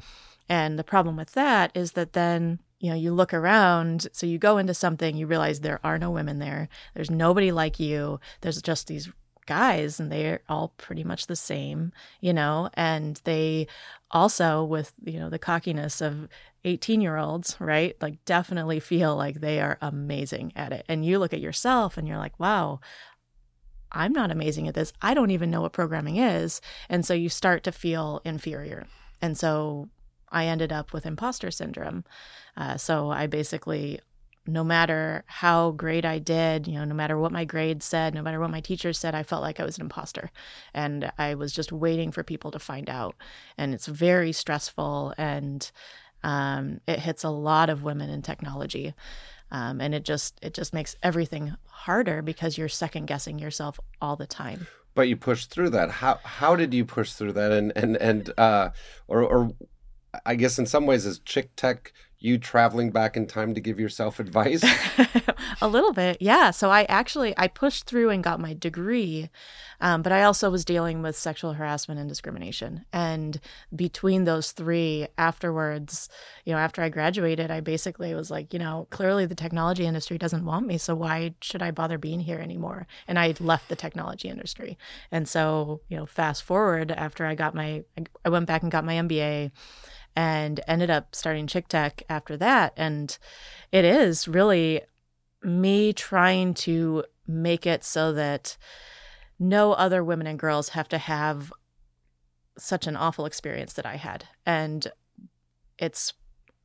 And 0.48 0.78
the 0.78 0.84
problem 0.84 1.16
with 1.16 1.32
that 1.32 1.72
is 1.74 1.94
that 1.94 2.14
then, 2.14 2.60
you 2.84 2.90
know, 2.90 2.98
you 2.98 3.14
look 3.14 3.34
around, 3.34 4.08
so 4.12 4.28
you 4.28 4.38
go 4.38 4.58
into 4.58 4.74
something, 4.74 5.16
you 5.16 5.26
realize 5.26 5.62
there 5.62 5.80
are 5.86 5.98
no 5.98 6.12
women 6.12 6.40
there, 6.40 6.68
there's 6.94 7.10
nobody 7.10 7.50
like 7.50 7.80
you, 7.80 8.20
there's 8.42 8.62
just 8.62 8.88
these 8.88 9.10
guys 9.46 10.02
and 10.02 10.12
they're 10.12 10.42
all 10.50 10.74
pretty 10.76 11.06
much 11.06 11.28
the 11.28 11.36
same, 11.38 11.94
you 12.20 12.34
know, 12.34 12.70
and 12.74 13.22
they 13.24 13.68
also 14.12 14.66
with, 14.66 14.92
you 15.06 15.18
know, 15.18 15.30
the 15.30 15.40
cockiness 15.40 16.02
of 16.02 16.28
18 16.66 17.00
year 17.00 17.16
olds, 17.16 17.56
right? 17.58 17.96
Like 18.02 18.26
definitely 18.26 18.82
feel 18.82 19.16
like 19.16 19.40
they 19.40 19.62
are 19.62 19.78
amazing 19.82 20.52
at 20.58 20.74
it. 20.74 20.84
And 20.90 21.06
you 21.06 21.20
look 21.20 21.32
at 21.32 21.40
yourself 21.40 21.98
and 21.98 22.06
you're 22.06 22.18
like, 22.18 22.38
wow, 22.38 22.82
I'm 23.94 24.12
not 24.12 24.30
amazing 24.30 24.68
at 24.68 24.76
this. 24.76 24.92
I 25.02 25.14
don't 25.14 25.32
even 25.32 25.50
know 25.50 25.62
what 25.62 25.72
programming 25.72 26.18
is. 26.18 26.60
And 26.90 27.06
so 27.06 27.14
you 27.14 27.30
start 27.30 27.64
to 27.64 27.72
feel 27.72 28.22
inferior. 28.26 28.88
And 29.22 29.38
so 29.38 29.88
I 30.34 30.48
ended 30.48 30.74
up 30.74 30.92
with 30.92 31.06
imposter 31.06 31.52
syndrome. 31.52 32.04
Uh, 32.58 32.78
so 32.78 33.12
I 33.12 33.28
basically 33.28 34.00
no 34.46 34.64
matter 34.64 35.24
how 35.28 35.72
great 35.72 36.04
I 36.04 36.20
did, 36.20 36.68
you 36.68 36.74
know, 36.74 36.84
no 36.84 36.96
matter 36.96 37.18
what 37.18 37.32
my 37.32 37.46
grades 37.46 37.86
said, 37.86 38.14
no 38.14 38.22
matter 38.22 38.40
what 38.40 38.50
my 38.50 38.60
teachers 38.60 39.00
said, 39.00 39.16
I 39.16 39.24
felt 39.24 39.42
like 39.42 39.60
I 39.60 39.64
was 39.64 39.78
an 39.78 39.84
imposter. 39.84 40.32
And 40.74 41.12
I 41.18 41.36
was 41.36 41.54
just 41.54 41.72
waiting 41.72 42.12
for 42.12 42.24
people 42.24 42.52
to 42.52 42.60
find 42.60 42.90
out. 42.90 43.16
And 43.58 43.74
it's 43.74 43.86
very 43.86 44.34
stressful 44.34 45.14
and 45.18 45.72
um, 46.24 46.82
it 46.88 47.00
hits 47.00 47.24
a 47.24 47.30
lot 47.30 47.70
of 47.70 47.84
women 47.84 48.10
in 48.10 48.22
technology. 48.22 48.94
Um, 49.52 49.80
and 49.80 49.94
it 49.94 50.04
just 50.04 50.40
it 50.42 50.54
just 50.54 50.74
makes 50.74 50.96
everything 51.04 51.56
harder 51.68 52.22
because 52.22 52.58
you're 52.58 52.70
second 52.70 53.06
guessing 53.06 53.40
yourself 53.40 53.80
all 54.02 54.16
the 54.16 54.26
time. 54.26 54.68
But 54.96 55.08
you 55.08 55.16
pushed 55.16 55.52
through 55.52 55.70
that. 55.72 55.92
How 55.92 56.20
how 56.24 56.56
did 56.56 56.74
you 56.74 56.86
push 56.86 57.14
through 57.14 57.34
that? 57.34 57.52
And 57.52 57.72
and 57.76 57.96
and 57.98 58.34
uh, 58.38 58.70
or 59.08 59.22
or 59.22 59.52
I 60.26 60.36
guess 60.36 60.60
in 60.60 60.66
some 60.66 60.86
ways 60.86 61.06
is 61.06 61.20
Chick 61.20 61.56
Tech 61.56 61.94
you 62.24 62.38
traveling 62.38 62.90
back 62.90 63.18
in 63.18 63.28
time 63.28 63.54
to 63.54 63.60
give 63.60 63.82
yourself 63.82 64.18
advice? 64.18 64.64
a 65.62 65.68
little 65.68 65.92
bit, 65.92 66.18
yeah. 66.22 66.52
So 66.52 66.72
I 66.72 66.84
actually 66.84 67.34
I 67.38 67.50
pushed 67.50 67.86
through 67.86 68.12
and 68.12 68.24
got 68.24 68.40
my 68.40 68.54
degree, 68.54 69.30
um, 69.82 70.02
but 70.02 70.14
I 70.14 70.24
also 70.24 70.50
was 70.50 70.64
dealing 70.64 71.02
with 71.02 71.18
sexual 71.18 71.52
harassment 71.52 72.00
and 72.00 72.08
discrimination. 72.08 72.86
And 72.94 73.42
between 73.76 74.24
those 74.24 74.54
three, 74.54 75.08
afterwards, 75.18 76.08
you 76.46 76.54
know, 76.54 76.60
after 76.60 76.82
I 76.82 76.88
graduated, 76.88 77.52
I 77.52 77.60
basically 77.60 78.16
was 78.16 78.32
like, 78.32 78.54
you 78.54 78.60
know, 78.60 78.88
clearly 78.90 79.26
the 79.26 79.36
technology 79.36 79.86
industry 79.86 80.18
doesn't 80.18 80.46
want 80.46 80.66
me, 80.66 80.78
so 80.78 80.96
why 80.96 81.36
should 81.42 81.62
I 81.62 81.72
bother 81.72 81.98
being 81.98 82.22
here 82.22 82.40
anymore? 82.40 82.88
And 83.06 83.20
I 83.20 83.34
left 83.42 83.68
the 83.68 83.76
technology 83.76 84.30
industry. 84.30 84.78
And 85.12 85.28
so, 85.28 85.82
you 85.90 85.98
know, 85.98 86.06
fast 86.06 86.44
forward 86.44 86.90
after 86.90 87.26
I 87.26 87.36
got 87.36 87.54
my, 87.54 87.84
I 88.24 88.30
went 88.30 88.48
back 88.48 88.64
and 88.64 88.72
got 88.72 88.86
my 88.86 88.94
MBA 88.94 89.52
and 90.16 90.60
ended 90.68 90.90
up 90.90 91.16
starting 91.16 91.48
Chick 91.48 91.68
Tech 91.68 92.04
after 92.10 92.38
that. 92.38 92.74
And 92.78 93.18
it 93.72 93.86
is 93.86 94.28
really 94.28 94.82
me 95.42 95.94
trying 95.94 96.54
to 96.54 97.04
make 97.28 97.66
it 97.66 97.84
so 97.84 98.14
that 98.14 98.58
no 99.40 99.74
other 99.74 100.04
women 100.04 100.28
and 100.28 100.40
girls 100.40 100.70
have 100.70 100.88
to 100.90 100.98
have 100.98 101.52
such 102.58 102.88
an 102.88 102.96
awful 102.96 103.26
experience 103.26 103.74
that 103.74 103.86
I 103.86 103.96
had. 103.96 104.26
And 104.46 104.88
it's 105.78 106.14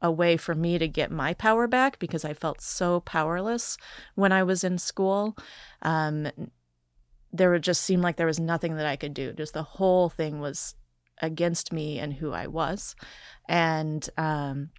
a 0.01 0.11
way 0.11 0.37
for 0.37 0.55
me 0.55 0.79
to 0.79 0.87
get 0.87 1.11
my 1.11 1.35
power 1.35 1.67
back 1.67 1.99
because 1.99 2.25
I 2.25 2.35
felt 2.35 2.61
so 2.61 3.01
powerless 3.01 3.77
when 4.15 4.33
I 4.33 4.43
was 4.43 4.63
in 4.63 4.79
school. 4.79 5.37
Um, 5.83 6.31
there 7.33 7.51
would 7.51 7.63
just 7.63 7.83
seem 7.83 8.01
like 8.01 8.17
there 8.17 8.27
was 8.27 8.39
nothing 8.39 8.77
that 8.77 8.87
I 8.87 8.97
could 8.97 9.13
do. 9.13 9.33
Just 9.33 9.55
the 9.55 9.63
whole 9.63 10.09
thing 10.09 10.41
was 10.41 10.75
against 11.23 11.73
me 11.73 11.99
and 11.99 12.15
who 12.15 12.33
I 12.33 12.47
was. 12.47 12.95
And 13.49 14.09
um, 14.17 14.71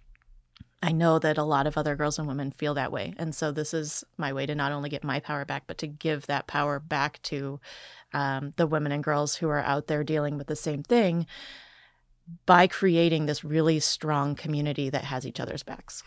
I 0.82 0.92
know 0.92 1.18
that 1.18 1.36
a 1.36 1.44
lot 1.44 1.66
of 1.66 1.76
other 1.76 1.94
girls 1.96 2.18
and 2.18 2.26
women 2.26 2.50
feel 2.50 2.74
that 2.74 2.92
way. 2.92 3.12
And 3.18 3.34
so 3.34 3.52
this 3.52 3.74
is 3.74 4.02
my 4.16 4.32
way 4.32 4.46
to 4.46 4.54
not 4.54 4.72
only 4.72 4.88
get 4.88 5.04
my 5.04 5.20
power 5.20 5.44
back, 5.44 5.64
but 5.66 5.78
to 5.78 5.86
give 5.86 6.26
that 6.26 6.46
power 6.46 6.78
back 6.78 7.20
to 7.24 7.60
um, 8.14 8.52
the 8.56 8.66
women 8.66 8.92
and 8.92 9.04
girls 9.04 9.36
who 9.36 9.48
are 9.48 9.60
out 9.60 9.88
there 9.88 10.04
dealing 10.04 10.38
with 10.38 10.46
the 10.46 10.56
same 10.56 10.82
thing 10.82 11.26
by 12.46 12.66
creating 12.66 13.26
this 13.26 13.44
really 13.44 13.80
strong 13.80 14.34
community 14.34 14.88
that 14.88 15.04
has 15.04 15.26
each 15.26 15.40
other's 15.40 15.62
backs. 15.62 16.02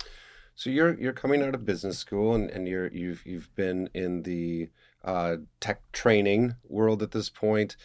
So 0.56 0.69
you're 0.69 0.93
you're 1.00 1.13
coming 1.13 1.41
out 1.41 1.56
of 1.56 1.65
business 1.65 1.98
school 1.98 2.36
and, 2.36 2.50
and 2.50 2.67
you're 2.67 2.88
you've 2.88 3.26
you've 3.26 3.54
been 3.56 3.89
in 3.93 4.22
the 4.24 4.69
uh, 5.04 5.38
tech 5.60 5.91
training 5.91 6.56
world 6.63 7.02
at 7.02 7.12
this 7.12 7.30
point 7.30 7.76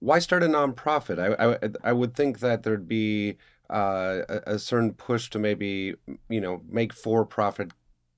why 0.00 0.18
start 0.18 0.42
a 0.42 0.46
nonprofit? 0.46 1.18
I, 1.18 1.54
I, 1.54 1.90
I 1.90 1.92
would 1.92 2.14
think 2.14 2.40
that 2.40 2.62
there'd 2.62 2.88
be 2.88 3.36
uh, 3.70 4.20
a, 4.28 4.54
a, 4.54 4.58
certain 4.58 4.94
push 4.94 5.28
to 5.30 5.38
maybe 5.38 5.94
you 6.28 6.40
know 6.40 6.62
make 6.68 6.92
for-profit 6.92 7.72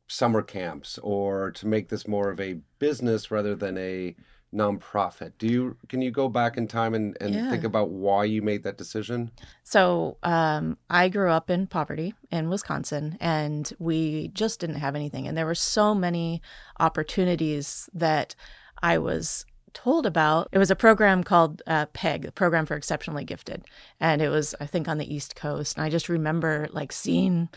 summer 0.08 0.42
camps 0.42 0.98
or 1.02 1.50
to 1.52 1.66
make 1.66 1.88
this 1.88 2.06
more 2.06 2.30
of 2.30 2.40
a 2.40 2.58
business 2.78 3.30
rather 3.30 3.54
than 3.54 3.76
a 3.78 4.14
nonprofit. 4.54 5.32
Do 5.38 5.46
you 5.46 5.76
can 5.88 6.02
you 6.02 6.10
go 6.10 6.28
back 6.28 6.56
in 6.56 6.66
time 6.66 6.94
and, 6.94 7.16
and 7.20 7.34
yeah. 7.34 7.50
think 7.50 7.64
about 7.64 7.90
why 7.90 8.24
you 8.24 8.42
made 8.42 8.64
that 8.64 8.78
decision? 8.78 9.30
So 9.62 10.18
um, 10.22 10.76
I 10.88 11.08
grew 11.08 11.30
up 11.30 11.50
in 11.50 11.66
poverty 11.66 12.14
in 12.30 12.48
Wisconsin, 12.48 13.16
and 13.20 13.72
we 13.78 14.28
just 14.28 14.60
didn't 14.60 14.76
have 14.76 14.96
anything, 14.96 15.26
and 15.26 15.36
there 15.36 15.46
were 15.46 15.54
so 15.54 15.94
many 15.94 16.42
opportunities 16.78 17.88
that 17.94 18.34
I 18.82 18.98
was 18.98 19.46
told 19.74 20.06
about. 20.06 20.48
It 20.52 20.58
was 20.58 20.70
a 20.70 20.76
program 20.76 21.24
called 21.24 21.62
uh, 21.66 21.86
PEG, 21.92 22.22
the 22.22 22.32
Program 22.32 22.66
for 22.66 22.76
Exceptionally 22.76 23.24
Gifted, 23.24 23.64
and 23.98 24.22
it 24.22 24.28
was 24.28 24.54
I 24.60 24.66
think 24.66 24.88
on 24.88 24.98
the 24.98 25.12
East 25.12 25.36
Coast. 25.36 25.76
And 25.76 25.84
I 25.84 25.90
just 25.90 26.08
remember 26.08 26.68
like 26.72 26.92
seeing 26.92 27.48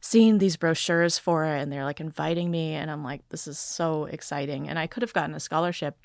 seeing 0.00 0.38
these 0.38 0.56
brochures 0.56 1.18
for 1.18 1.44
it, 1.44 1.60
and 1.60 1.72
they're 1.72 1.84
like 1.84 2.00
inviting 2.00 2.50
me, 2.50 2.74
and 2.74 2.90
I'm 2.90 3.04
like, 3.04 3.28
this 3.28 3.46
is 3.46 3.58
so 3.58 4.04
exciting. 4.04 4.68
And 4.68 4.78
I 4.78 4.86
could 4.86 5.02
have 5.02 5.12
gotten 5.12 5.34
a 5.34 5.40
scholarship, 5.40 5.98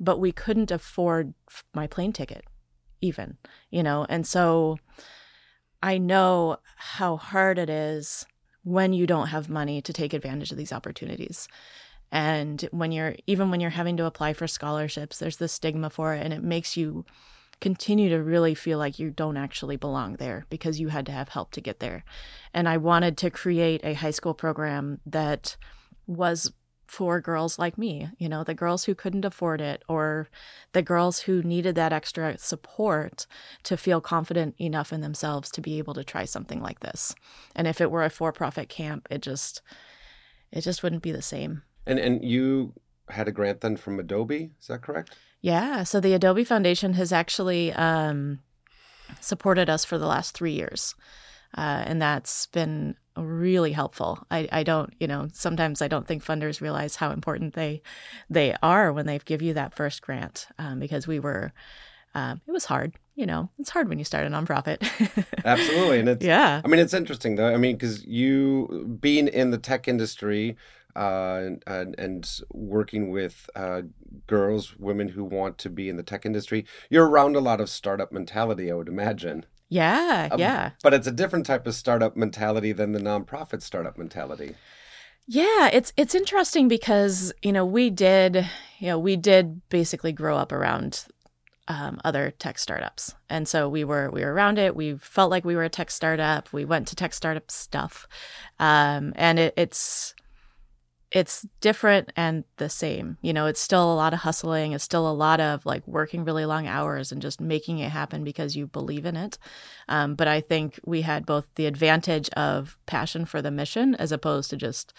but 0.00 0.20
we 0.20 0.32
couldn't 0.32 0.70
afford 0.70 1.34
my 1.74 1.86
plane 1.86 2.12
ticket, 2.12 2.44
even 3.00 3.36
you 3.70 3.82
know. 3.82 4.06
And 4.08 4.26
so 4.26 4.78
I 5.82 5.98
know 5.98 6.58
how 6.76 7.16
hard 7.16 7.58
it 7.58 7.70
is 7.70 8.26
when 8.64 8.92
you 8.92 9.06
don't 9.06 9.28
have 9.28 9.48
money 9.48 9.80
to 9.80 9.92
take 9.92 10.12
advantage 10.12 10.50
of 10.50 10.58
these 10.58 10.72
opportunities 10.72 11.46
and 12.12 12.68
when 12.70 12.92
you're 12.92 13.14
even 13.26 13.50
when 13.50 13.60
you're 13.60 13.70
having 13.70 13.96
to 13.96 14.04
apply 14.04 14.32
for 14.32 14.46
scholarships 14.46 15.18
there's 15.18 15.36
the 15.36 15.48
stigma 15.48 15.90
for 15.90 16.14
it 16.14 16.24
and 16.24 16.32
it 16.32 16.42
makes 16.42 16.76
you 16.76 17.04
continue 17.60 18.10
to 18.10 18.22
really 18.22 18.54
feel 18.54 18.78
like 18.78 18.98
you 18.98 19.10
don't 19.10 19.38
actually 19.38 19.76
belong 19.76 20.16
there 20.16 20.44
because 20.50 20.78
you 20.78 20.88
had 20.88 21.06
to 21.06 21.12
have 21.12 21.30
help 21.30 21.50
to 21.50 21.60
get 21.60 21.80
there 21.80 22.04
and 22.52 22.68
i 22.68 22.76
wanted 22.76 23.16
to 23.16 23.30
create 23.30 23.80
a 23.82 23.94
high 23.94 24.10
school 24.10 24.34
program 24.34 25.00
that 25.06 25.56
was 26.06 26.52
for 26.86 27.20
girls 27.20 27.58
like 27.58 27.76
me, 27.76 28.08
you 28.18 28.28
know, 28.28 28.44
the 28.44 28.54
girls 28.54 28.84
who 28.84 28.94
couldn't 28.94 29.24
afford 29.24 29.60
it 29.60 29.82
or 29.88 30.28
the 30.72 30.82
girls 30.82 31.20
who 31.20 31.42
needed 31.42 31.74
that 31.74 31.92
extra 31.92 32.38
support 32.38 33.26
to 33.64 33.76
feel 33.76 34.00
confident 34.00 34.54
enough 34.60 34.92
in 34.92 35.00
themselves 35.00 35.50
to 35.50 35.60
be 35.60 35.78
able 35.78 35.94
to 35.94 36.04
try 36.04 36.24
something 36.24 36.62
like 36.62 36.80
this. 36.80 37.14
And 37.54 37.66
if 37.66 37.80
it 37.80 37.90
were 37.90 38.04
a 38.04 38.10
for-profit 38.10 38.68
camp, 38.68 39.08
it 39.10 39.22
just 39.22 39.62
it 40.52 40.60
just 40.60 40.82
wouldn't 40.82 41.02
be 41.02 41.12
the 41.12 41.22
same. 41.22 41.62
And 41.86 41.98
and 41.98 42.24
you 42.24 42.74
had 43.08 43.28
a 43.28 43.32
grant 43.32 43.60
then 43.60 43.76
from 43.76 44.00
Adobe, 44.00 44.50
is 44.60 44.66
that 44.66 44.82
correct? 44.82 45.16
Yeah. 45.40 45.84
So 45.84 46.00
the 46.00 46.14
Adobe 46.14 46.44
Foundation 46.44 46.94
has 46.94 47.12
actually 47.12 47.72
um, 47.72 48.40
supported 49.20 49.70
us 49.70 49.84
for 49.84 49.98
the 49.98 50.06
last 50.06 50.34
three 50.34 50.52
years, 50.52 50.94
uh, 51.56 51.84
and 51.86 52.02
that's 52.02 52.46
been 52.46 52.96
really 53.16 53.72
helpful. 53.72 54.26
I, 54.30 54.48
I 54.52 54.62
don't, 54.62 54.92
you 55.00 55.06
know, 55.06 55.28
sometimes 55.32 55.80
I 55.80 55.88
don't 55.88 56.06
think 56.06 56.24
funders 56.24 56.60
realize 56.60 56.96
how 56.96 57.10
important 57.10 57.54
they 57.54 57.82
they 58.28 58.56
are 58.62 58.92
when 58.92 59.06
they 59.06 59.18
give 59.18 59.42
you 59.42 59.54
that 59.54 59.74
first 59.74 60.02
grant 60.02 60.48
um, 60.58 60.78
because 60.78 61.06
we 61.06 61.18
were. 61.18 61.52
Um, 62.14 62.40
it 62.46 62.52
was 62.52 62.64
hard, 62.64 62.94
you 63.14 63.26
know. 63.26 63.50
It's 63.58 63.68
hard 63.68 63.90
when 63.90 63.98
you 63.98 64.04
start 64.06 64.26
a 64.26 64.30
nonprofit. 64.30 64.80
Absolutely, 65.44 66.00
and 66.00 66.08
it's 66.08 66.24
yeah. 66.24 66.62
I 66.64 66.68
mean, 66.68 66.80
it's 66.80 66.94
interesting 66.94 67.36
though. 67.36 67.52
I 67.52 67.58
mean, 67.58 67.76
because 67.76 68.06
you 68.06 68.96
being 69.02 69.28
in 69.28 69.50
the 69.50 69.58
tech 69.58 69.86
industry, 69.86 70.56
uh, 70.96 71.50
and, 71.66 71.94
and, 71.98 72.40
working 72.50 73.10
with 73.10 73.50
uh, 73.54 73.82
girls, 74.26 74.76
women 74.78 75.08
who 75.08 75.24
want 75.24 75.58
to 75.58 75.68
be 75.68 75.90
in 75.90 75.96
the 75.96 76.02
tech 76.02 76.24
industry. 76.24 76.64
You're 76.88 77.06
around 77.06 77.36
a 77.36 77.40
lot 77.40 77.60
of 77.60 77.68
startup 77.68 78.12
mentality, 78.12 78.70
I 78.70 78.74
would 78.74 78.88
imagine. 78.88 79.44
Yeah, 79.68 80.28
um, 80.30 80.40
yeah. 80.40 80.70
But 80.82 80.94
it's 80.94 81.06
a 81.06 81.12
different 81.12 81.44
type 81.44 81.66
of 81.66 81.74
startup 81.74 82.16
mentality 82.16 82.72
than 82.72 82.92
the 82.92 83.00
nonprofit 83.00 83.62
startup 83.62 83.98
mentality. 83.98 84.54
Yeah, 85.26 85.68
it's 85.72 85.92
it's 85.96 86.14
interesting 86.14 86.68
because 86.68 87.32
you 87.42 87.52
know 87.52 87.66
we 87.66 87.90
did 87.90 88.48
you 88.78 88.86
know 88.86 88.98
we 88.98 89.16
did 89.16 89.68
basically 89.68 90.12
grow 90.12 90.36
up 90.36 90.52
around 90.52 91.04
um, 91.66 92.00
other 92.04 92.30
tech 92.30 92.58
startups, 92.58 93.12
and 93.28 93.48
so 93.48 93.68
we 93.68 93.82
were 93.82 94.08
we 94.10 94.24
were 94.24 94.32
around 94.32 94.58
it. 94.58 94.76
We 94.76 94.96
felt 94.96 95.32
like 95.32 95.44
we 95.44 95.56
were 95.56 95.64
a 95.64 95.68
tech 95.68 95.90
startup. 95.90 96.52
We 96.52 96.64
went 96.64 96.86
to 96.88 96.96
tech 96.96 97.12
startup 97.12 97.50
stuff, 97.50 98.06
um, 98.60 99.12
and 99.16 99.40
it, 99.40 99.54
it's 99.56 100.14
it's 101.12 101.46
different 101.60 102.12
and 102.16 102.44
the 102.56 102.68
same. 102.68 103.16
You 103.22 103.32
know, 103.32 103.46
it's 103.46 103.60
still 103.60 103.92
a 103.92 103.94
lot 103.94 104.12
of 104.12 104.20
hustling. 104.20 104.72
It's 104.72 104.84
still 104.84 105.08
a 105.08 105.12
lot 105.12 105.40
of 105.40 105.64
like 105.64 105.86
working 105.86 106.24
really 106.24 106.46
long 106.46 106.66
hours 106.66 107.12
and 107.12 107.22
just 107.22 107.40
making 107.40 107.78
it 107.78 107.90
happen 107.90 108.24
because 108.24 108.56
you 108.56 108.66
believe 108.66 109.06
in 109.06 109.16
it. 109.16 109.38
Um, 109.88 110.16
but 110.16 110.28
I 110.28 110.40
think 110.40 110.80
we 110.84 111.02
had 111.02 111.24
both 111.24 111.46
the 111.54 111.66
advantage 111.66 112.28
of 112.30 112.76
passion 112.86 113.24
for 113.24 113.40
the 113.40 113.50
mission 113.52 113.94
as 113.94 114.12
opposed 114.12 114.50
to 114.50 114.56
just 114.56 114.92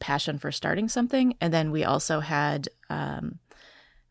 passion 0.00 0.38
for 0.38 0.52
starting 0.52 0.88
something. 0.88 1.34
And 1.40 1.52
then 1.52 1.70
we 1.70 1.84
also 1.84 2.20
had 2.20 2.68
um, 2.90 3.38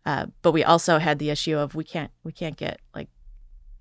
Uh, 0.06 0.28
but 0.44 0.54
we 0.54 0.64
also 0.64 1.00
had 1.00 1.18
the 1.18 1.32
issue 1.32 1.58
of 1.58 1.74
we 1.76 1.84
can't 1.84 2.12
we 2.24 2.32
can't 2.32 2.58
get 2.58 2.80
like 2.94 3.10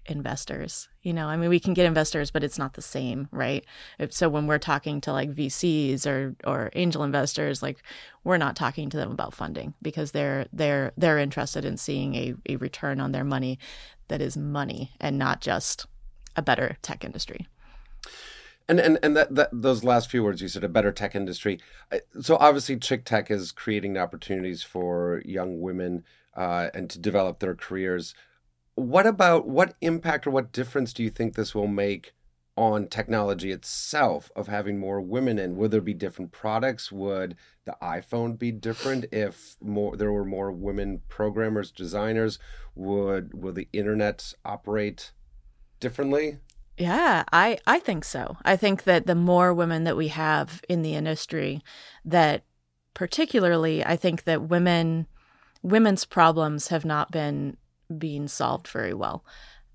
investors 0.07 0.89
you 1.03 1.13
know 1.13 1.27
i 1.27 1.37
mean 1.37 1.49
we 1.49 1.61
can 1.61 1.75
get 1.75 1.87
investors 1.87 2.31
but 2.31 2.45
it's 2.45 2.59
not 2.59 2.75
the 2.75 2.83
same 2.83 3.29
right 3.31 3.65
so 4.11 4.29
when 4.29 4.47
we're 4.47 4.59
talking 4.59 5.01
to 5.01 5.13
like 5.13 5.31
vcs 5.31 6.07
or 6.07 6.35
or 6.45 6.71
angel 6.75 7.03
investors 7.03 7.63
like 7.63 7.83
we're 8.23 8.37
not 8.37 8.57
talking 8.57 8.91
to 8.91 8.97
them 8.97 9.11
about 9.11 9.35
funding 9.35 9.73
because 9.81 10.13
they're 10.13 10.47
they're 10.53 10.93
they're 10.97 11.19
interested 11.19 11.65
in 11.65 11.77
seeing 11.77 12.15
a, 12.15 12.35
a 12.49 12.57
return 12.57 13.01
on 13.01 13.13
their 13.13 13.25
money 13.25 13.59
that 14.09 14.21
is 14.21 14.37
money 14.37 14.93
and 15.01 15.19
not 15.19 15.41
just 15.41 15.87
a 16.37 16.43
better 16.43 16.77
tech 16.83 17.05
industry 17.05 17.47
and 18.69 18.81
and 18.81 18.99
and 19.03 19.17
that, 19.17 19.35
that 19.35 19.51
those 19.53 19.85
last 19.85 20.11
few 20.11 20.23
words 20.23 20.41
you 20.41 20.49
said 20.49 20.65
a 20.65 20.69
better 20.69 20.91
tech 20.91 21.15
industry. 21.15 21.61
So 22.21 22.37
obviously, 22.37 22.79
Chick 22.79 23.05
Tech 23.05 23.31
is 23.31 23.53
creating 23.53 23.99
opportunities 23.99 24.63
for 24.63 25.23
young 25.25 25.61
women 25.61 26.05
uh, 26.37 26.71
and 26.73 26.89
to 26.91 26.99
develop 26.99 27.41
their 27.41 27.55
careers. 27.55 28.15
What 28.77 29.07
about 29.07 29.47
what 29.47 29.75
impact 29.81 30.27
or 30.27 30.31
what 30.31 30.53
difference 30.53 30.93
do 30.93 31.03
you 31.03 31.11
think 31.11 31.35
this 31.35 31.55
will 31.55 31.69
make 31.69 32.13
on 32.57 32.87
technology 32.87 33.51
itself 33.51 34.31
of 34.37 34.49
having 34.49 34.79
more 34.79 35.01
women 35.01 35.39
in? 35.39 35.57
Would 35.57 35.71
there 35.71 35.81
be 35.81 35.95
different 35.95 36.33
products? 36.33 36.93
Would 36.93 37.37
the 37.65 37.77
iPhone 37.83 38.39
be 38.39 38.53
different 38.53 39.07
if 39.13 39.57
more 39.61 39.97
there 39.97 40.13
were 40.13 40.25
more 40.25 40.53
women 40.53 41.03
programmers, 41.09 41.71
designers? 41.71 42.39
Would 42.75 43.41
will 43.41 43.53
the 43.53 43.69
internet 43.73 44.35
operate 44.45 45.13
differently? 45.81 46.39
Yeah, 46.77 47.25
I 47.33 47.59
I 47.67 47.79
think 47.79 48.05
so. 48.05 48.37
I 48.45 48.57
think 48.57 48.85
that 48.85 49.07
the 49.07 49.15
more 49.15 49.55
women 49.55 49.85
that 49.85 49.97
we 49.97 50.09
have 50.09 50.63
in 50.69 50.83
the 50.83 50.95
industry 50.95 51.63
that 52.05 52.45
particularly 52.95 53.85
I 53.85 53.97
think 53.97 54.25
that 54.25 54.43
women 54.43 55.07
women's 55.63 56.05
problems 56.05 56.69
have 56.69 56.85
not 56.85 57.11
been 57.11 57.57
being 57.99 58.29
solved 58.29 58.69
very 58.69 58.95
well. 58.95 59.25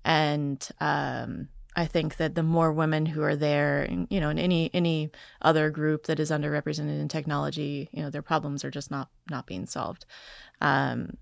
And 0.04 0.66
um, 0.80 1.48
I 1.76 1.86
think 1.86 2.16
that 2.16 2.34
the 2.34 2.42
more 2.42 2.72
women 2.72 3.06
who 3.06 3.22
are 3.22 3.36
there, 3.36 3.88
you 4.08 4.20
know, 4.20 4.30
in 4.30 4.38
any 4.38 4.70
any 4.74 5.10
other 5.42 5.70
group 5.70 6.06
that 6.06 6.20
is 6.20 6.30
underrepresented 6.30 7.00
in 7.00 7.08
technology, 7.08 7.88
you 7.92 8.02
know, 8.02 8.10
their 8.10 8.22
problems 8.22 8.64
are 8.64 8.70
just 8.70 8.90
not 8.90 9.08
not 9.30 9.46
being 9.46 9.66
solved. 9.66 10.06
Um, 10.60 11.16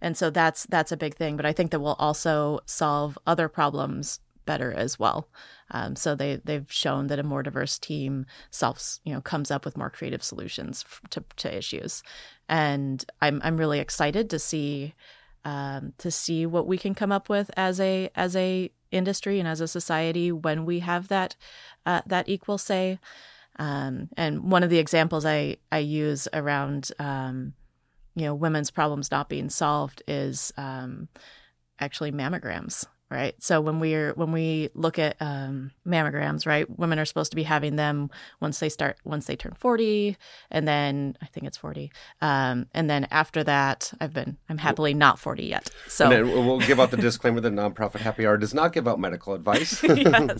and 0.00 0.16
so 0.16 0.30
that's 0.30 0.64
that's 0.66 0.92
a 0.92 0.96
big 0.96 1.14
thing. 1.14 1.36
But 1.36 1.46
I 1.46 1.52
think 1.52 1.70
that 1.70 1.80
we'll 1.80 1.94
also 1.94 2.60
solve 2.66 3.18
other 3.26 3.48
problems 3.48 4.20
better 4.44 4.72
as 4.72 4.98
well. 4.98 5.28
Um, 5.70 5.96
so 5.96 6.14
they 6.14 6.40
they've 6.44 6.70
shown 6.70 7.08
that 7.08 7.18
a 7.18 7.24
more 7.24 7.42
diverse 7.42 7.78
team 7.78 8.26
solves 8.50 9.00
you 9.04 9.12
know 9.12 9.20
comes 9.20 9.50
up 9.50 9.64
with 9.64 9.76
more 9.76 9.90
creative 9.90 10.22
solutions 10.22 10.84
to, 11.10 11.24
to 11.36 11.56
issues, 11.56 12.02
and 12.48 13.04
I'm 13.20 13.40
I'm 13.44 13.56
really 13.56 13.80
excited 13.80 14.30
to 14.30 14.38
see 14.38 14.94
um, 15.46 15.92
to 15.98 16.10
see 16.10 16.44
what 16.44 16.66
we 16.66 16.76
can 16.76 16.92
come 16.92 17.12
up 17.12 17.28
with 17.28 17.52
as 17.56 17.78
a 17.78 18.10
as 18.16 18.34
a 18.34 18.68
industry 18.90 19.38
and 19.38 19.48
as 19.48 19.60
a 19.60 19.68
society 19.68 20.32
when 20.32 20.66
we 20.66 20.80
have 20.80 21.06
that 21.08 21.36
uh, 21.86 22.02
that 22.06 22.28
equal 22.28 22.58
say. 22.58 22.98
Um, 23.58 24.10
and 24.16 24.50
one 24.50 24.64
of 24.64 24.70
the 24.70 24.78
examples 24.78 25.24
I 25.24 25.58
I 25.70 25.78
use 25.78 26.26
around 26.32 26.90
um, 26.98 27.54
you 28.16 28.24
know 28.24 28.34
women's 28.34 28.72
problems 28.72 29.12
not 29.12 29.28
being 29.28 29.48
solved 29.48 30.02
is 30.08 30.52
um, 30.56 31.08
actually 31.78 32.10
mammograms 32.10 32.84
right? 33.10 33.34
So 33.42 33.60
when 33.60 33.80
we're 33.80 34.12
when 34.14 34.32
we 34.32 34.70
look 34.74 34.98
at 34.98 35.16
um, 35.20 35.70
mammograms 35.86 36.46
right 36.46 36.66
women 36.78 36.98
are 36.98 37.04
supposed 37.04 37.30
to 37.32 37.36
be 37.36 37.42
having 37.42 37.76
them 37.76 38.10
once 38.40 38.58
they 38.58 38.68
start 38.68 38.98
once 39.04 39.26
they 39.26 39.36
turn 39.36 39.52
40 39.52 40.16
and 40.50 40.66
then 40.66 41.16
i 41.22 41.26
think 41.26 41.46
it's 41.46 41.56
40 41.56 41.92
um, 42.20 42.66
and 42.74 42.90
then 42.90 43.06
after 43.10 43.44
that 43.44 43.92
i've 44.00 44.12
been 44.12 44.36
i'm 44.48 44.58
happily 44.58 44.94
not 44.94 45.18
40 45.18 45.44
yet 45.44 45.70
so. 45.86 46.10
And 46.10 46.30
we'll 46.30 46.60
give 46.60 46.80
out 46.80 46.90
the 46.90 46.96
disclaimer 46.96 47.40
that 47.40 47.52
nonprofit 47.52 48.00
happy 48.00 48.26
hour 48.26 48.36
does 48.36 48.54
not 48.54 48.72
give 48.72 48.88
out 48.88 48.98
medical 48.98 49.34
advice. 49.34 49.82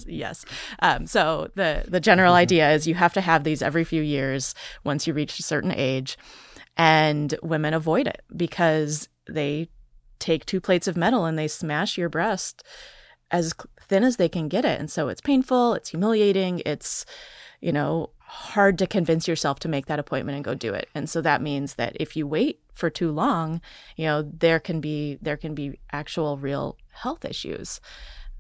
Yes 0.06 0.26
yes. 0.26 0.44
Um, 0.80 1.06
so 1.06 1.50
the 1.54 1.84
the 1.86 2.00
general 2.00 2.34
idea 2.34 2.72
is 2.72 2.86
you 2.86 2.94
have 2.94 3.12
to 3.14 3.20
have 3.20 3.44
these 3.44 3.62
every 3.62 3.84
few 3.84 4.02
years 4.02 4.54
once 4.84 5.06
you 5.06 5.12
reach 5.12 5.38
a 5.38 5.42
certain 5.42 5.72
age 5.72 6.18
and 6.76 7.34
women 7.42 7.74
avoid 7.74 8.06
it 8.06 8.22
because 8.36 9.08
they 9.28 9.68
take 10.18 10.46
two 10.46 10.60
plates 10.60 10.88
of 10.88 10.96
metal 10.96 11.24
and 11.24 11.38
they 11.38 11.48
smash 11.48 11.98
your 11.98 12.08
breast 12.08 12.62
as 13.30 13.54
thin 13.80 14.04
as 14.04 14.16
they 14.16 14.28
can 14.28 14.48
get 14.48 14.64
it. 14.64 14.78
And 14.78 14.90
so 14.90 15.08
it's 15.08 15.20
painful, 15.20 15.74
it's 15.74 15.90
humiliating, 15.90 16.62
it's, 16.64 17.04
you 17.60 17.72
know, 17.72 18.10
hard 18.18 18.76
to 18.78 18.86
convince 18.86 19.28
yourself 19.28 19.58
to 19.60 19.68
make 19.68 19.86
that 19.86 19.98
appointment 19.98 20.36
and 20.36 20.44
go 20.44 20.54
do 20.54 20.74
it. 20.74 20.88
And 20.94 21.08
so 21.08 21.20
that 21.22 21.42
means 21.42 21.74
that 21.74 21.96
if 22.00 22.16
you 22.16 22.26
wait 22.26 22.60
for 22.74 22.90
too 22.90 23.10
long, 23.12 23.60
you 23.96 24.06
know, 24.06 24.22
there 24.22 24.60
can 24.60 24.80
be 24.80 25.18
there 25.22 25.36
can 25.36 25.54
be 25.54 25.78
actual 25.92 26.36
real 26.36 26.76
health 26.92 27.24
issues. 27.24 27.80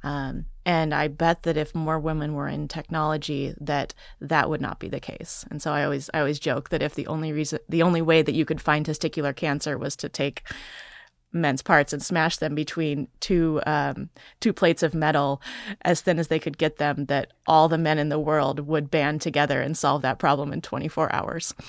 Um, 0.02 0.46
and 0.64 0.94
I 0.94 1.08
bet 1.08 1.42
that 1.44 1.56
if 1.56 1.74
more 1.74 1.98
women 1.98 2.34
were 2.34 2.48
in 2.48 2.68
technology, 2.68 3.54
that 3.60 3.94
that 4.20 4.50
would 4.50 4.60
not 4.60 4.78
be 4.78 4.88
the 4.88 5.00
case. 5.00 5.44
And 5.50 5.62
so 5.62 5.72
I 5.72 5.84
always 5.84 6.10
I 6.12 6.18
always 6.20 6.38
joke 6.38 6.68
that 6.70 6.82
if 6.82 6.94
the 6.94 7.06
only 7.06 7.32
reason 7.32 7.60
the 7.68 7.82
only 7.82 8.02
way 8.02 8.22
that 8.22 8.34
you 8.34 8.44
could 8.44 8.60
find 8.60 8.84
testicular 8.84 9.34
cancer 9.34 9.78
was 9.78 9.96
to 9.96 10.08
take 10.08 10.42
men's 11.36 11.62
parts 11.62 11.92
and 11.92 12.02
smash 12.02 12.38
them 12.38 12.54
between 12.54 13.08
two 13.20 13.60
um, 13.66 14.08
two 14.40 14.52
plates 14.52 14.82
of 14.82 14.94
metal 14.94 15.40
as 15.82 16.00
thin 16.00 16.18
as 16.18 16.28
they 16.28 16.38
could 16.38 16.58
get 16.58 16.76
them 16.78 17.06
that 17.06 17.32
all 17.46 17.68
the 17.68 17.78
men 17.78 17.98
in 17.98 18.08
the 18.08 18.18
world 18.18 18.60
would 18.60 18.90
band 18.90 19.20
together 19.20 19.60
and 19.60 19.76
solve 19.76 20.02
that 20.02 20.18
problem 20.18 20.52
in 20.52 20.60
24 20.60 21.12
hours. 21.14 21.54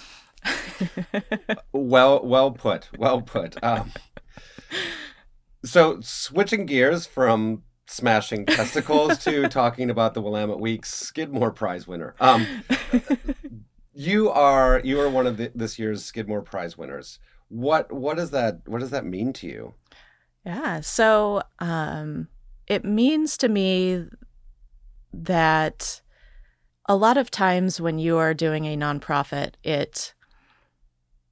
Well 1.74 2.26
well 2.26 2.52
put 2.52 2.90
well 2.98 3.22
put. 3.22 3.62
Um, 3.64 3.92
so 5.64 6.00
switching 6.02 6.66
gears 6.66 7.06
from 7.06 7.64
smashing 7.88 8.46
testicles 8.46 9.18
to 9.20 9.48
talking 9.50 9.90
about 9.90 10.14
the 10.14 10.22
willamette 10.22 10.60
weeks 10.60 10.94
skidmore 10.94 11.52
prize 11.52 11.88
winner. 11.88 12.16
Um, 12.20 12.46
you 13.94 14.30
are 14.30 14.82
you 14.84 15.00
are 15.00 15.10
one 15.10 15.28
of 15.28 15.38
the, 15.38 15.52
this 15.56 15.80
year's 15.80 16.04
skidmore 16.04 16.42
prize 16.42 16.78
winners 16.78 17.20
what 17.50 17.92
what 17.92 18.18
does 18.18 18.32
that 18.32 18.62
what 18.66 18.80
does 18.80 18.92
that 18.92 19.06
mean 19.06 19.34
to 19.34 19.48
you? 19.48 19.74
Yeah, 20.46 20.82
so 20.82 21.42
um, 21.60 22.28
it 22.68 22.86
means 22.86 23.38
to 23.38 23.50
me 23.50 24.06
that 25.14 26.02
a 26.88 26.96
lot 26.96 27.18
of 27.18 27.30
times 27.30 27.82
when 27.82 28.00
you 28.00 28.18
are 28.18 28.34
doing 28.34 28.66
a 28.66 28.78
nonprofit, 28.78 29.54
it 29.64 30.14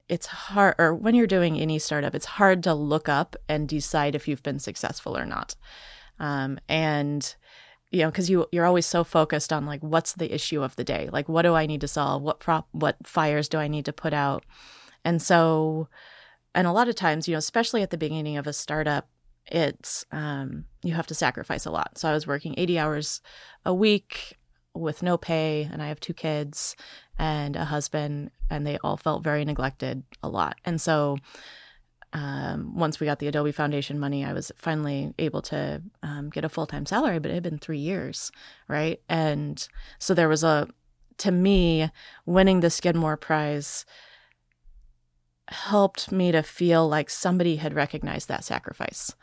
it's 0.08 0.26
hard 0.26 0.74
or 0.78 0.94
when 0.94 1.14
you're 1.14 1.26
doing 1.26 1.58
any 1.58 1.78
startup, 1.78 2.14
it's 2.14 2.26
hard 2.26 2.62
to 2.64 2.74
look 2.74 3.08
up 3.08 3.36
and 3.48 3.68
decide 3.68 4.14
if 4.14 4.28
you've 4.28 4.42
been 4.42 4.58
successful 4.58 5.16
or 5.16 5.26
not. 5.26 5.56
Um, 6.18 6.58
and 6.68 7.34
you 7.90 8.00
know 8.00 8.10
because 8.10 8.28
you 8.28 8.46
you're 8.52 8.66
always 8.66 8.86
so 8.86 9.04
focused 9.04 9.52
on 9.52 9.66
like 9.66 9.80
what's 9.82 10.14
the 10.14 10.34
issue 10.34 10.62
of 10.62 10.74
the 10.76 10.84
day 10.84 11.08
like 11.12 11.28
what 11.28 11.42
do 11.42 11.54
i 11.54 11.66
need 11.66 11.80
to 11.80 11.88
solve 11.88 12.22
what 12.22 12.40
prop 12.40 12.66
what 12.72 12.96
fires 13.04 13.48
do 13.48 13.58
i 13.58 13.68
need 13.68 13.84
to 13.84 13.92
put 13.92 14.12
out 14.12 14.44
and 15.06 15.22
so, 15.22 15.88
and 16.52 16.66
a 16.66 16.72
lot 16.72 16.88
of 16.88 16.96
times, 16.96 17.28
you 17.28 17.32
know, 17.32 17.38
especially 17.38 17.80
at 17.80 17.90
the 17.90 17.96
beginning 17.96 18.38
of 18.38 18.48
a 18.48 18.52
startup, 18.52 19.08
it's 19.46 20.04
um, 20.10 20.64
you 20.82 20.94
have 20.94 21.06
to 21.06 21.14
sacrifice 21.14 21.64
a 21.64 21.70
lot. 21.70 21.96
So 21.96 22.08
I 22.08 22.12
was 22.12 22.26
working 22.26 22.56
80 22.58 22.78
hours 22.80 23.20
a 23.64 23.72
week 23.72 24.36
with 24.74 25.04
no 25.04 25.16
pay, 25.16 25.68
and 25.72 25.80
I 25.80 25.86
have 25.86 26.00
two 26.00 26.12
kids 26.12 26.74
and 27.20 27.54
a 27.54 27.64
husband, 27.64 28.32
and 28.50 28.66
they 28.66 28.78
all 28.78 28.96
felt 28.96 29.22
very 29.22 29.44
neglected 29.44 30.02
a 30.24 30.28
lot. 30.28 30.56
And 30.64 30.80
so, 30.80 31.18
um, 32.12 32.76
once 32.76 32.98
we 32.98 33.06
got 33.06 33.20
the 33.20 33.28
Adobe 33.28 33.52
Foundation 33.52 34.00
money, 34.00 34.24
I 34.24 34.32
was 34.32 34.50
finally 34.56 35.14
able 35.20 35.42
to 35.42 35.82
um, 36.02 36.30
get 36.30 36.44
a 36.44 36.48
full 36.48 36.66
time 36.66 36.84
salary, 36.84 37.20
but 37.20 37.30
it 37.30 37.34
had 37.34 37.44
been 37.44 37.58
three 37.58 37.78
years, 37.78 38.32
right? 38.66 39.00
And 39.08 39.66
so 40.00 40.14
there 40.14 40.28
was 40.28 40.42
a, 40.42 40.66
to 41.18 41.30
me, 41.30 41.90
winning 42.24 42.58
the 42.58 42.70
Skidmore 42.70 43.16
Prize 43.16 43.86
helped 45.66 46.12
me 46.12 46.32
to 46.32 46.42
feel 46.42 46.88
like 46.88 47.10
somebody 47.10 47.56
had 47.56 47.74
recognized 47.74 48.28
that 48.28 48.44
sacrifice 48.44 49.14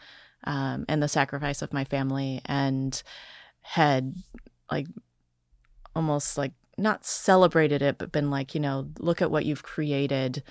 um, 0.45 0.85
and 0.87 1.01
the 1.01 1.07
sacrifice 1.07 1.61
of 1.61 1.73
my 1.73 1.83
family 1.83 2.41
and 2.45 3.03
had 3.61 4.15
like 4.71 4.87
almost 5.95 6.37
like 6.37 6.53
not 6.77 7.05
celebrated 7.05 7.81
it 7.81 7.97
but 7.97 8.11
been 8.11 8.31
like 8.31 8.55
you 8.55 8.59
know 8.59 8.89
look 8.99 9.21
at 9.21 9.29
what 9.29 9.45
you've 9.45 9.63
created 9.63 10.43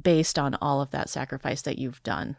based 0.00 0.38
on 0.38 0.54
all 0.56 0.80
of 0.80 0.90
that 0.90 1.08
sacrifice 1.08 1.62
that 1.62 1.78
you've 1.78 2.02
done. 2.02 2.36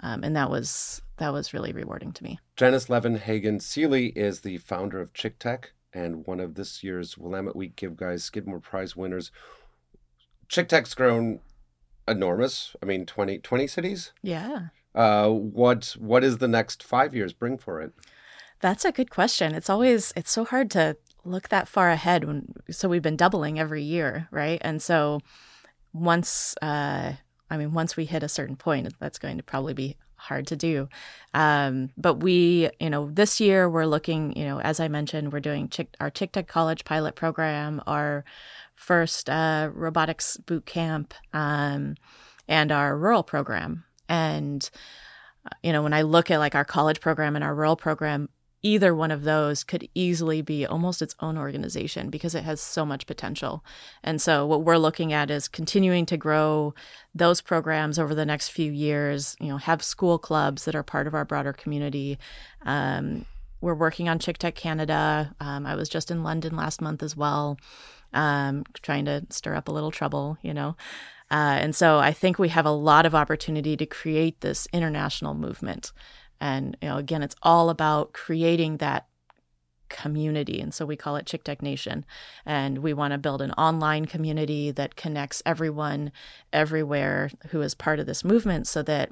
Um, 0.00 0.24
and 0.24 0.34
that 0.36 0.50
was 0.50 1.02
that 1.18 1.32
was 1.32 1.52
really 1.52 1.72
rewarding 1.72 2.12
to 2.12 2.24
me. 2.24 2.38
Janice 2.56 2.86
levenhagen 2.86 3.60
seeley 3.60 4.06
is 4.08 4.40
the 4.40 4.58
founder 4.58 5.00
of 5.00 5.12
chick 5.12 5.38
tech 5.38 5.72
and 5.92 6.26
one 6.26 6.40
of 6.40 6.54
this 6.54 6.82
year's 6.82 7.18
willamette 7.18 7.56
week 7.56 7.76
give 7.76 7.96
guide 7.96 8.22
skidmore 8.22 8.60
prize 8.60 8.96
winners. 8.96 9.30
Chick 10.48 10.68
tech's 10.68 10.94
grown 10.94 11.40
enormous. 12.06 12.74
I 12.82 12.86
mean, 12.86 13.06
20, 13.06 13.38
20 13.38 13.66
cities. 13.66 14.12
Yeah. 14.22 14.68
Uh, 14.94 15.28
what 15.28 15.96
what 15.98 16.24
is 16.24 16.38
the 16.38 16.48
next 16.48 16.82
five 16.82 17.14
years 17.14 17.32
bring 17.32 17.58
for 17.58 17.80
it? 17.80 17.92
That's 18.60 18.84
a 18.84 18.92
good 18.92 19.10
question. 19.10 19.54
It's 19.54 19.70
always 19.70 20.12
it's 20.16 20.32
so 20.32 20.44
hard 20.44 20.70
to 20.72 20.96
look 21.24 21.48
that 21.48 21.68
far 21.68 21.90
ahead. 21.90 22.24
When 22.24 22.52
so 22.70 22.88
we've 22.88 23.02
been 23.02 23.16
doubling 23.16 23.60
every 23.60 23.82
year, 23.82 24.26
right? 24.32 24.60
And 24.62 24.82
so 24.82 25.20
once 25.92 26.56
uh, 26.60 27.12
I 27.50 27.56
mean, 27.56 27.72
once 27.72 27.96
we 27.96 28.04
hit 28.04 28.22
a 28.22 28.28
certain 28.28 28.56
point, 28.56 28.92
that's 28.98 29.18
going 29.18 29.36
to 29.36 29.42
probably 29.42 29.74
be 29.74 29.96
hard 30.16 30.46
to 30.48 30.56
do. 30.56 30.88
Um, 31.34 31.90
but 31.96 32.16
we, 32.16 32.68
you 32.78 32.90
know, 32.90 33.10
this 33.10 33.40
year 33.40 33.68
we're 33.68 33.86
looking, 33.86 34.36
you 34.36 34.44
know, 34.44 34.60
as 34.60 34.78
I 34.78 34.88
mentioned, 34.88 35.32
we're 35.32 35.40
doing 35.40 35.68
Chick, 35.68 35.94
our 35.98 36.10
Chick 36.10 36.32
Tech 36.32 36.46
College 36.46 36.84
pilot 36.84 37.14
program, 37.14 37.82
our 37.86 38.24
first 38.80 39.28
uh, 39.28 39.68
robotics 39.74 40.38
boot 40.38 40.64
camp, 40.64 41.12
um, 41.34 41.94
and 42.48 42.72
our 42.72 42.96
rural 42.96 43.22
program. 43.22 43.84
And, 44.08 44.68
uh, 45.44 45.54
you 45.62 45.72
know, 45.72 45.82
when 45.82 45.92
I 45.92 46.02
look 46.02 46.30
at 46.30 46.38
like 46.38 46.54
our 46.54 46.64
college 46.64 47.00
program 47.00 47.36
and 47.36 47.44
our 47.44 47.54
rural 47.54 47.76
program, 47.76 48.30
either 48.62 48.94
one 48.94 49.10
of 49.10 49.24
those 49.24 49.64
could 49.64 49.86
easily 49.94 50.40
be 50.42 50.66
almost 50.66 51.02
its 51.02 51.14
own 51.20 51.36
organization 51.36 52.08
because 52.10 52.34
it 52.34 52.44
has 52.44 52.60
so 52.60 52.84
much 52.86 53.06
potential. 53.06 53.62
And 54.02 54.20
so 54.20 54.46
what 54.46 54.64
we're 54.64 54.78
looking 54.78 55.12
at 55.12 55.30
is 55.30 55.46
continuing 55.46 56.06
to 56.06 56.16
grow 56.16 56.74
those 57.14 57.42
programs 57.42 57.98
over 57.98 58.14
the 58.14 58.26
next 58.26 58.48
few 58.48 58.72
years, 58.72 59.36
you 59.40 59.48
know, 59.48 59.58
have 59.58 59.82
school 59.82 60.18
clubs 60.18 60.64
that 60.64 60.74
are 60.74 60.82
part 60.82 61.06
of 61.06 61.14
our 61.14 61.24
broader 61.24 61.52
community. 61.52 62.18
Um, 62.64 63.26
we're 63.60 63.74
working 63.74 64.08
on 64.08 64.18
Chick 64.18 64.38
Tech 64.38 64.54
Canada. 64.54 65.34
Um, 65.38 65.66
I 65.66 65.74
was 65.74 65.88
just 65.88 66.10
in 66.10 66.22
London 66.22 66.56
last 66.56 66.80
month 66.80 67.02
as 67.02 67.14
well, 67.14 67.58
um, 68.12 68.64
trying 68.82 69.04
to 69.06 69.26
stir 69.30 69.54
up 69.54 69.68
a 69.68 69.72
little 69.72 69.90
trouble, 69.90 70.38
you 70.42 70.54
know. 70.54 70.76
Uh, 71.30 71.58
and 71.60 71.76
so 71.76 71.98
I 71.98 72.12
think 72.12 72.38
we 72.38 72.48
have 72.48 72.66
a 72.66 72.70
lot 72.70 73.06
of 73.06 73.14
opportunity 73.14 73.76
to 73.76 73.86
create 73.86 74.40
this 74.40 74.66
international 74.72 75.34
movement. 75.34 75.92
And 76.40 76.76
you 76.82 76.88
know, 76.88 76.96
again, 76.96 77.22
it's 77.22 77.36
all 77.42 77.70
about 77.70 78.12
creating 78.12 78.78
that 78.78 79.06
community. 79.90 80.60
And 80.60 80.72
so 80.72 80.86
we 80.86 80.96
call 80.96 81.16
it 81.16 81.26
Chick 81.26 81.44
Tech 81.44 81.60
Nation. 81.60 82.06
And 82.46 82.78
we 82.78 82.94
want 82.94 83.12
to 83.12 83.18
build 83.18 83.42
an 83.42 83.52
online 83.52 84.06
community 84.06 84.70
that 84.70 84.96
connects 84.96 85.42
everyone 85.44 86.12
everywhere 86.52 87.30
who 87.48 87.60
is 87.60 87.74
part 87.74 88.00
of 88.00 88.06
this 88.06 88.24
movement 88.24 88.66
so 88.66 88.82
that 88.84 89.10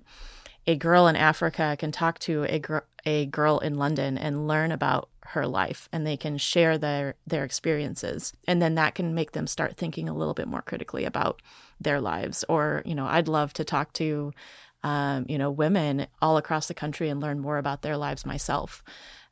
a 0.68 0.76
girl 0.76 1.08
in 1.08 1.16
Africa 1.16 1.76
can 1.78 1.90
talk 1.90 2.20
to 2.20 2.44
a, 2.44 2.60
gr- 2.60 2.78
a 3.04 3.26
girl 3.26 3.58
in 3.58 3.76
London 3.76 4.16
and 4.16 4.46
learn 4.46 4.70
about 4.70 5.08
her 5.22 5.46
life 5.46 5.88
and 5.92 6.06
they 6.06 6.16
can 6.16 6.38
share 6.38 6.78
their 6.78 7.14
their 7.26 7.44
experiences 7.44 8.32
and 8.46 8.62
then 8.62 8.76
that 8.76 8.94
can 8.94 9.14
make 9.14 9.32
them 9.32 9.46
start 9.46 9.76
thinking 9.76 10.08
a 10.08 10.14
little 10.14 10.32
bit 10.32 10.48
more 10.48 10.62
critically 10.62 11.04
about 11.04 11.42
their 11.78 12.00
lives 12.00 12.46
or 12.48 12.82
you 12.86 12.94
know 12.94 13.04
I'd 13.04 13.28
love 13.28 13.52
to 13.54 13.64
talk 13.64 13.92
to 13.94 14.32
um, 14.82 15.26
you 15.28 15.38
know, 15.38 15.50
women 15.50 16.06
all 16.22 16.36
across 16.36 16.68
the 16.68 16.74
country 16.74 17.08
and 17.08 17.20
learn 17.20 17.40
more 17.40 17.58
about 17.58 17.82
their 17.82 17.96
lives 17.96 18.24
myself. 18.24 18.82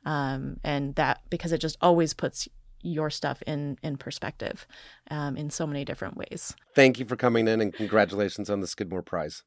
Um, 0.05 0.59
and 0.62 0.94
that 0.94 1.20
because 1.31 1.53
it 1.53 1.59
just 1.59 1.77
always 1.81 2.14
puts 2.14 2.49
your 2.83 3.11
stuff 3.11 3.42
in 3.46 3.77
in 3.83 3.96
perspective 3.96 4.66
um, 5.11 5.37
in 5.37 5.51
so 5.51 5.66
many 5.66 5.85
different 5.85 6.16
ways. 6.16 6.55
Thank 6.75 7.01
you 7.01 7.05
for 7.05 7.16
coming 7.16 7.49
in 7.49 7.61
and 7.61 7.72
congratulations 7.72 8.49
on 8.49 8.61
the 8.61 8.68
Skidmore 8.68 9.03
Prize. 9.03 9.42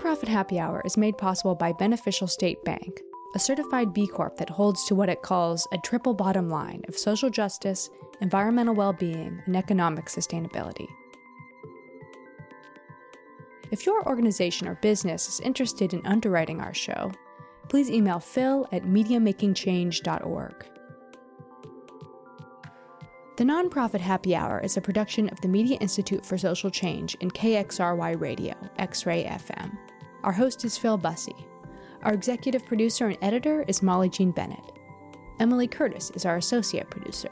Nonprofit 0.00 0.28
happy 0.28 0.58
hour 0.58 0.80
is 0.84 0.96
made 0.96 1.18
possible 1.18 1.54
by 1.54 1.72
Beneficial 1.72 2.26
State 2.26 2.64
Bank 2.64 3.00
a 3.32 3.38
certified 3.38 3.94
B 3.94 4.08
Corp 4.08 4.36
that 4.38 4.50
holds 4.50 4.84
to 4.86 4.94
what 4.96 5.08
it 5.08 5.22
calls 5.22 5.68
a 5.70 5.78
triple 5.78 6.14
bottom 6.14 6.48
line 6.48 6.82
of 6.88 6.98
social 6.98 7.30
justice, 7.30 7.88
environmental 8.20 8.74
well 8.74 8.92
being, 8.92 9.40
and 9.46 9.56
economic 9.56 10.06
sustainability. 10.06 10.88
If 13.70 13.86
your 13.86 14.04
organization 14.08 14.66
or 14.66 14.74
business 14.76 15.28
is 15.28 15.38
interested 15.40 15.94
in 15.94 16.04
underwriting 16.04 16.60
our 16.60 16.74
show, 16.74 17.12
please 17.68 17.88
email 17.88 18.18
phil 18.18 18.66
at 18.72 18.82
mediamakingchange.org. 18.82 20.66
The 23.36 23.44
Nonprofit 23.44 24.00
Happy 24.00 24.34
Hour 24.34 24.60
is 24.60 24.76
a 24.76 24.80
production 24.82 25.28
of 25.28 25.40
the 25.40 25.48
Media 25.48 25.78
Institute 25.78 26.26
for 26.26 26.36
Social 26.36 26.68
Change 26.68 27.16
and 27.20 27.32
KXRY 27.32 28.20
Radio, 28.20 28.54
X 28.76 29.06
Ray 29.06 29.24
FM. 29.24 29.78
Our 30.22 30.32
host 30.32 30.64
is 30.64 30.76
Phil 30.76 30.98
Busse. 30.98 31.34
Our 32.02 32.12
executive 32.12 32.64
producer 32.66 33.06
and 33.06 33.18
editor 33.22 33.64
is 33.68 33.82
Molly 33.82 34.08
Jean 34.08 34.30
Bennett. 34.32 34.72
Emily 35.38 35.66
Curtis 35.66 36.10
is 36.14 36.26
our 36.26 36.36
associate 36.36 36.90
producer. 36.90 37.30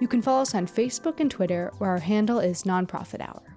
You 0.00 0.08
can 0.08 0.20
follow 0.20 0.42
us 0.42 0.54
on 0.54 0.66
Facebook 0.66 1.20
and 1.20 1.30
Twitter, 1.30 1.72
where 1.78 1.90
our 1.90 1.98
handle 1.98 2.38
is 2.38 2.64
Nonprofit 2.64 3.26
Hour. 3.26 3.56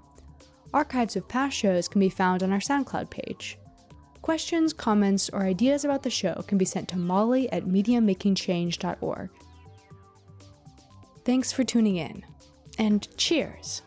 Archives 0.74 1.16
of 1.16 1.28
past 1.28 1.58
shows 1.58 1.88
can 1.88 2.00
be 2.00 2.10
found 2.10 2.44
on 2.44 2.52
our 2.52 2.60
SoundCloud 2.60 3.10
page. 3.10 3.58
Questions, 4.22 4.74
comments, 4.74 5.30
or 5.30 5.44
ideas 5.44 5.84
about 5.84 6.04
the 6.04 6.10
show 6.10 6.44
can 6.48 6.58
be 6.58 6.66
sent 6.66 6.88
to 6.90 6.98
molly 6.98 7.52
at 7.52 7.66
mediamakingchange.org. 7.66 9.30
Thanks 11.26 11.52
for 11.52 11.64
tuning 11.64 11.98
in, 11.98 12.24
and 12.78 13.08
cheers! 13.18 13.82